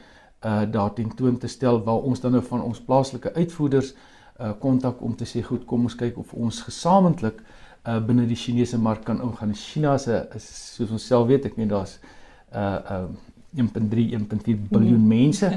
uh 0.44 0.62
daar 0.70 0.92
tentoon 0.94 1.38
te 1.38 1.46
stel 1.46 1.82
waar 1.82 2.02
ons 2.02 2.20
dan 2.20 2.32
nou 2.32 2.42
van 2.42 2.62
ons 2.62 2.80
plaaslike 2.80 3.34
uitvoerders 3.34 3.94
uh 4.40 4.52
kontak 4.58 5.00
om 5.02 5.16
te 5.16 5.24
sê 5.24 5.42
goed 5.42 5.64
kom 5.64 5.82
ons 5.82 5.94
kyk 5.94 6.18
of 6.18 6.32
ons 6.32 6.62
gesamentlik 6.62 7.42
uh 7.88 7.98
binne 8.06 8.26
die 8.26 8.36
Chinese 8.36 8.78
mark 8.78 9.04
kan 9.04 9.22
ingaan. 9.22 9.54
China 9.54 9.98
se 9.98 10.28
is 10.34 10.74
soos 10.76 10.90
ons 10.90 11.06
self 11.06 11.26
weet, 11.26 11.44
ek 11.44 11.56
meen 11.56 11.68
daar's 11.68 11.98
uh 12.54 12.78
uh 12.90 13.08
1.3 13.56 14.12
1.4 14.14 14.68
biljoen 14.68 15.00
mm. 15.00 15.08
mense. 15.08 15.48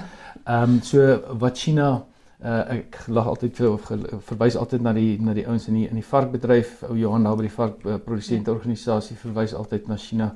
Ehm 0.46 0.64
um, 0.64 0.82
so 0.82 1.20
wat 1.38 1.58
China 1.58 2.06
uh 2.42 2.62
ek 2.74 2.98
lag 3.08 3.28
altyd 3.28 3.56
vir 3.60 3.70
of 3.70 3.92
verwys 4.26 4.56
altyd 4.58 4.82
na 4.82 4.94
die 4.98 5.18
na 5.22 5.34
die 5.38 5.46
ouens 5.46 5.68
in 5.70 5.76
die 5.78 5.88
in 5.90 6.00
die 6.00 6.08
varkbedryf 6.08 6.84
ou 6.90 6.96
Johan 6.98 7.28
daar 7.28 7.38
by 7.38 7.46
die 7.46 7.54
vark 7.54 7.86
uh, 7.86 7.98
produsente 8.02 8.52
organisasie 8.52 9.18
verwys 9.22 9.54
altyd 9.54 9.88
na 9.88 9.98
China 9.98 10.32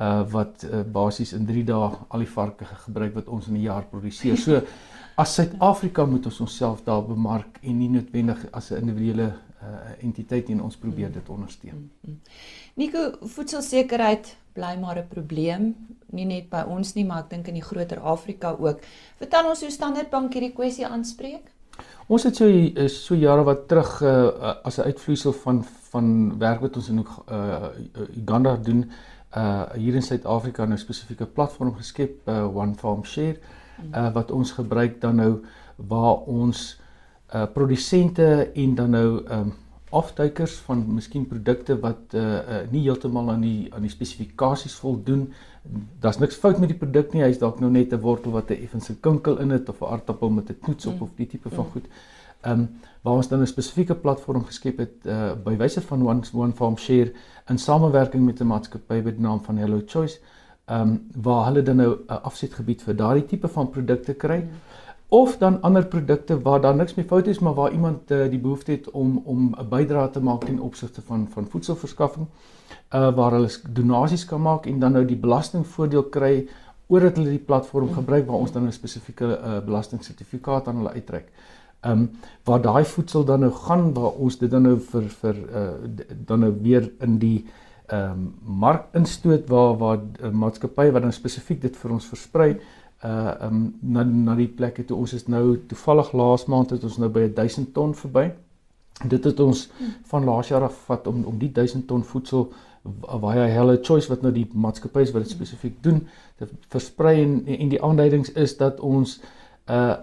uh 0.00 0.22
wat 0.30 0.64
uh, 0.68 0.84
basies 0.86 1.32
in 1.34 1.46
3 1.46 1.64
dae 1.66 1.90
al 2.08 2.22
die 2.22 2.30
varke 2.30 2.68
gebruik 2.86 3.14
wat 3.18 3.28
ons 3.28 3.48
in 3.48 3.56
'n 3.56 3.62
jaar 3.66 3.84
produseer. 3.90 4.36
So 4.36 4.62
as 5.22 5.34
Suid-Afrika 5.34 6.06
moet 6.06 6.26
ons 6.26 6.40
onsself 6.40 6.84
daar 6.84 7.02
bemark 7.02 7.58
en 7.62 7.78
nie 7.78 7.88
noodwendig 7.88 8.46
as 8.52 8.70
'n 8.70 8.86
individuele 8.86 9.32
uh, 9.62 10.04
entiteit 10.06 10.48
en 10.48 10.62
ons 10.62 10.76
probeer 10.76 11.12
dit 11.12 11.28
ondersteun. 11.28 11.74
Mm, 11.74 11.90
mm. 12.10 12.18
Nico, 12.74 13.10
voedselsekerheid 13.20 14.36
bly 14.52 14.76
maar 14.80 14.98
'n 14.98 15.08
probleem, 15.08 15.74
nie 16.12 16.24
net 16.24 16.50
by 16.50 16.64
ons 16.66 16.94
nie, 16.94 17.04
maar 17.04 17.24
ek 17.24 17.30
dink 17.30 17.48
in 17.48 17.54
die 17.54 17.68
groter 17.68 18.00
Afrika 18.00 18.56
ook. 18.58 18.80
Vertel 19.18 19.48
ons 19.48 19.60
hoe 19.60 19.70
Standard 19.70 20.10
Bank 20.10 20.32
hierdie 20.32 20.52
kwessie 20.52 20.86
aanspreek. 20.86 21.50
Ons 22.06 22.22
het 22.22 22.36
so 22.36 22.46
so 22.88 23.14
jare 23.14 23.44
wat 23.44 23.68
terug 23.68 24.02
uh, 24.02 24.54
as 24.64 24.78
'n 24.78 24.90
uitvloeisel 24.90 25.32
van 25.32 25.64
van 25.90 26.38
werk 26.38 26.60
wat 26.60 26.76
ons 26.76 26.88
in 26.88 26.98
uh, 26.98 27.68
Uganda 28.16 28.56
doen, 28.56 28.90
uh 29.36 29.62
hier 29.74 29.94
in 29.94 30.02
Suid-Afrika 30.02 30.64
nou 30.64 30.78
spesifieke 30.78 31.26
platform 31.26 31.74
geskep, 31.74 32.28
uh, 32.28 32.56
One 32.56 32.74
Farm 32.74 33.04
Share, 33.04 33.38
uh 33.94 34.12
wat 34.12 34.30
ons 34.30 34.52
gebruik 34.52 35.00
dan 35.00 35.16
nou 35.16 35.44
waar 35.76 36.26
ons 36.26 36.80
uh 37.34 37.46
produsente 37.54 38.50
en 38.54 38.74
dan 38.74 38.90
nou 38.90 39.22
um 39.30 39.54
afduikers 39.90 40.54
van 40.66 40.84
miskien 40.94 41.26
produkte 41.26 41.76
wat 41.82 42.14
uh, 42.14 42.22
uh 42.22 42.58
nie 42.70 42.82
heeltemal 42.84 43.30
aan 43.32 43.42
die 43.42 43.70
aan 43.74 43.82
die 43.82 43.90
spesifikasies 43.90 44.76
voldoen. 44.78 45.26
Daar's 46.00 46.20
niks 46.22 46.38
fout 46.38 46.60
met 46.62 46.70
die 46.70 46.78
produk 46.78 47.12
nie. 47.12 47.24
Hy's 47.24 47.40
dalk 47.42 47.60
nou 47.60 47.70
net 47.70 47.92
'n 47.92 48.00
wortel 48.00 48.32
wat 48.32 48.50
'n 48.50 48.62
effense 48.62 48.94
kinkel 49.00 49.38
in 49.38 49.50
het 49.50 49.68
of 49.68 49.80
'n 49.80 49.90
aardappel 49.90 50.30
met 50.30 50.50
'n 50.50 50.58
knoets 50.60 50.86
op 50.86 50.94
mm. 50.94 51.02
of 51.02 51.10
die 51.16 51.26
tipe 51.26 51.48
van 51.48 51.64
mm. 51.64 51.70
goed. 51.70 51.86
Um 52.46 52.68
waar 53.02 53.14
ons 53.14 53.28
dan 53.28 53.40
'n 53.40 53.46
spesifieke 53.46 53.94
platform 53.94 54.44
geskep 54.44 54.78
het 54.78 55.06
uh 55.06 55.32
by 55.44 55.56
wyse 55.56 55.80
van 55.80 56.06
One 56.06 56.22
One 56.34 56.52
Farm 56.52 56.76
Share 56.76 57.12
in 57.48 57.58
samewerking 57.58 58.24
met 58.24 58.40
'n 58.40 58.46
maatskappy 58.46 59.00
met 59.04 59.16
die 59.16 59.26
naam 59.26 59.42
van 59.44 59.56
Hello 59.56 59.82
Choice. 59.86 60.18
Um 60.68 61.08
waar 61.14 61.44
hulle 61.46 61.62
dan 61.62 61.76
nou 61.76 61.98
'n 62.08 62.22
afsetgebied 62.22 62.82
vir 62.82 62.96
daardie 62.96 63.26
tipe 63.26 63.48
van 63.48 63.70
produkte 63.70 64.14
kry. 64.14 64.38
Mm 64.38 64.69
of 65.10 65.38
dan 65.38 65.60
ander 65.62 65.86
produkte 65.86 66.40
waar 66.42 66.60
daar 66.60 66.76
niks 66.76 66.94
mee 66.94 67.06
fout 67.06 67.26
is 67.26 67.38
maar 67.38 67.54
waar 67.54 67.72
iemand 67.72 68.10
uh, 68.10 68.28
die 68.30 68.38
behoefte 68.38 68.70
het 68.70 68.90
om 68.90 69.22
om 69.24 69.54
'n 69.58 69.68
bydrae 69.68 70.10
te 70.10 70.20
maak 70.20 70.44
ten 70.44 70.60
opsigte 70.60 71.02
van 71.02 71.28
van 71.30 71.48
voedselverskaffing 71.48 72.26
uh 72.94 73.14
waar 73.14 73.32
hulle 73.32 73.50
donasies 73.68 74.24
kan 74.24 74.42
maak 74.42 74.66
en 74.66 74.78
dan 74.78 74.92
nou 74.92 75.04
die 75.04 75.16
belastingvoordeel 75.16 76.02
kry 76.02 76.48
oordat 76.86 77.16
hulle 77.16 77.30
die 77.30 77.46
platform 77.46 77.92
gebruik 77.92 78.26
waar 78.26 78.36
ons 78.36 78.52
dan 78.52 78.66
'n 78.66 78.72
spesifieke 78.72 79.24
uh, 79.24 79.58
belastingsertifikaat 79.64 80.68
aan 80.68 80.76
hulle 80.76 80.92
uitreik. 80.92 81.28
Um 81.84 82.10
waar 82.44 82.60
daai 82.60 82.84
voedsel 82.84 83.24
dan 83.24 83.40
nou 83.40 83.52
gaan 83.52 83.92
waar 83.92 84.12
ons 84.12 84.38
dit 84.38 84.50
dan 84.50 84.62
nou 84.62 84.78
vir 84.78 85.02
vir 85.02 85.36
uh 85.36 85.68
dan 86.26 86.40
nou 86.40 86.54
weer 86.62 86.92
in 87.00 87.18
die 87.18 87.46
ehm 87.86 88.10
um, 88.10 88.34
mark 88.44 88.84
instoot 88.92 89.48
waar 89.48 89.78
waar 89.78 89.98
uh, 90.22 90.30
maatskappy 90.30 90.90
wat 90.90 91.02
dan 91.02 91.12
spesifiek 91.12 91.60
dit 91.60 91.76
vir 91.76 91.90
ons 91.90 92.06
versprei 92.06 92.50
uh 92.50 92.79
um 93.02 93.74
na 93.80 94.02
na 94.04 94.34
die 94.36 94.48
plekke 94.48 94.84
toe 94.84 94.96
ons 94.96 95.12
is 95.16 95.26
nou 95.28 95.56
toevallig 95.68 96.12
laas 96.12 96.46
maand 96.46 96.70
het 96.70 96.84
ons 96.84 96.98
nou 96.98 97.08
by 97.08 97.28
1000 97.34 97.72
ton 97.74 97.94
verby. 97.94 98.30
Dit 99.08 99.24
het 99.24 99.40
ons 99.40 99.70
van 100.10 100.24
laas 100.24 100.48
jaar 100.48 100.66
af 100.68 100.76
vat 100.86 101.06
om 101.06 101.24
om 101.24 101.38
die 101.38 101.52
1000 101.52 101.86
ton 101.88 102.04
voedsel 102.04 102.50
via 103.20 103.46
Hello 103.46 103.76
Choice 103.82 104.08
wat 104.08 104.22
nou 104.22 104.32
die 104.32 104.46
maatskappye 104.52 105.12
wat 105.12 105.24
dit 105.24 105.32
spesifiek 105.32 105.82
doen, 105.84 106.06
dit 106.40 106.52
versprei 106.72 107.22
en 107.22 107.34
en 107.46 107.68
die 107.68 107.82
aanduidings 107.82 108.32
is 108.32 108.56
dat 108.56 108.80
ons 108.80 109.20
uh 109.68 109.94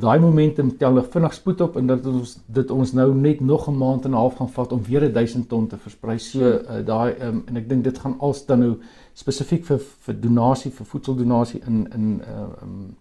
daai 0.00 0.20
momentum 0.22 0.70
tel 0.78 1.00
vinnig 1.02 1.32
spoed 1.34 1.60
op 1.60 1.76
en 1.76 1.86
dat 1.86 2.04
ons 2.06 2.36
dit 2.46 2.70
ons 2.70 2.92
nou 2.94 3.08
net 3.14 3.40
nog 3.40 3.68
'n 3.68 3.76
maand 3.76 4.04
en 4.04 4.10
'n 4.10 4.14
half 4.22 4.36
gaan 4.36 4.48
vat 4.48 4.72
om 4.72 4.82
weer 4.82 5.12
1000 5.12 5.48
ton 5.48 5.66
te 5.66 5.76
versprei. 5.76 6.18
So 6.18 6.40
uh, 6.40 6.86
daai 6.86 7.14
um, 7.20 7.42
en 7.46 7.56
ek 7.56 7.68
dink 7.68 7.84
dit 7.84 7.98
gaan 7.98 8.14
als 8.18 8.46
dan 8.46 8.58
nou 8.58 8.76
spesifiek 9.14 9.64
vir 9.64 9.78
vir 10.06 10.14
donasie 10.20 10.70
vir 10.70 10.86
voedseldonasie 10.86 11.62
in 11.66 11.86
in 11.94 12.20
uh, 12.20 12.48
um, 12.62 12.96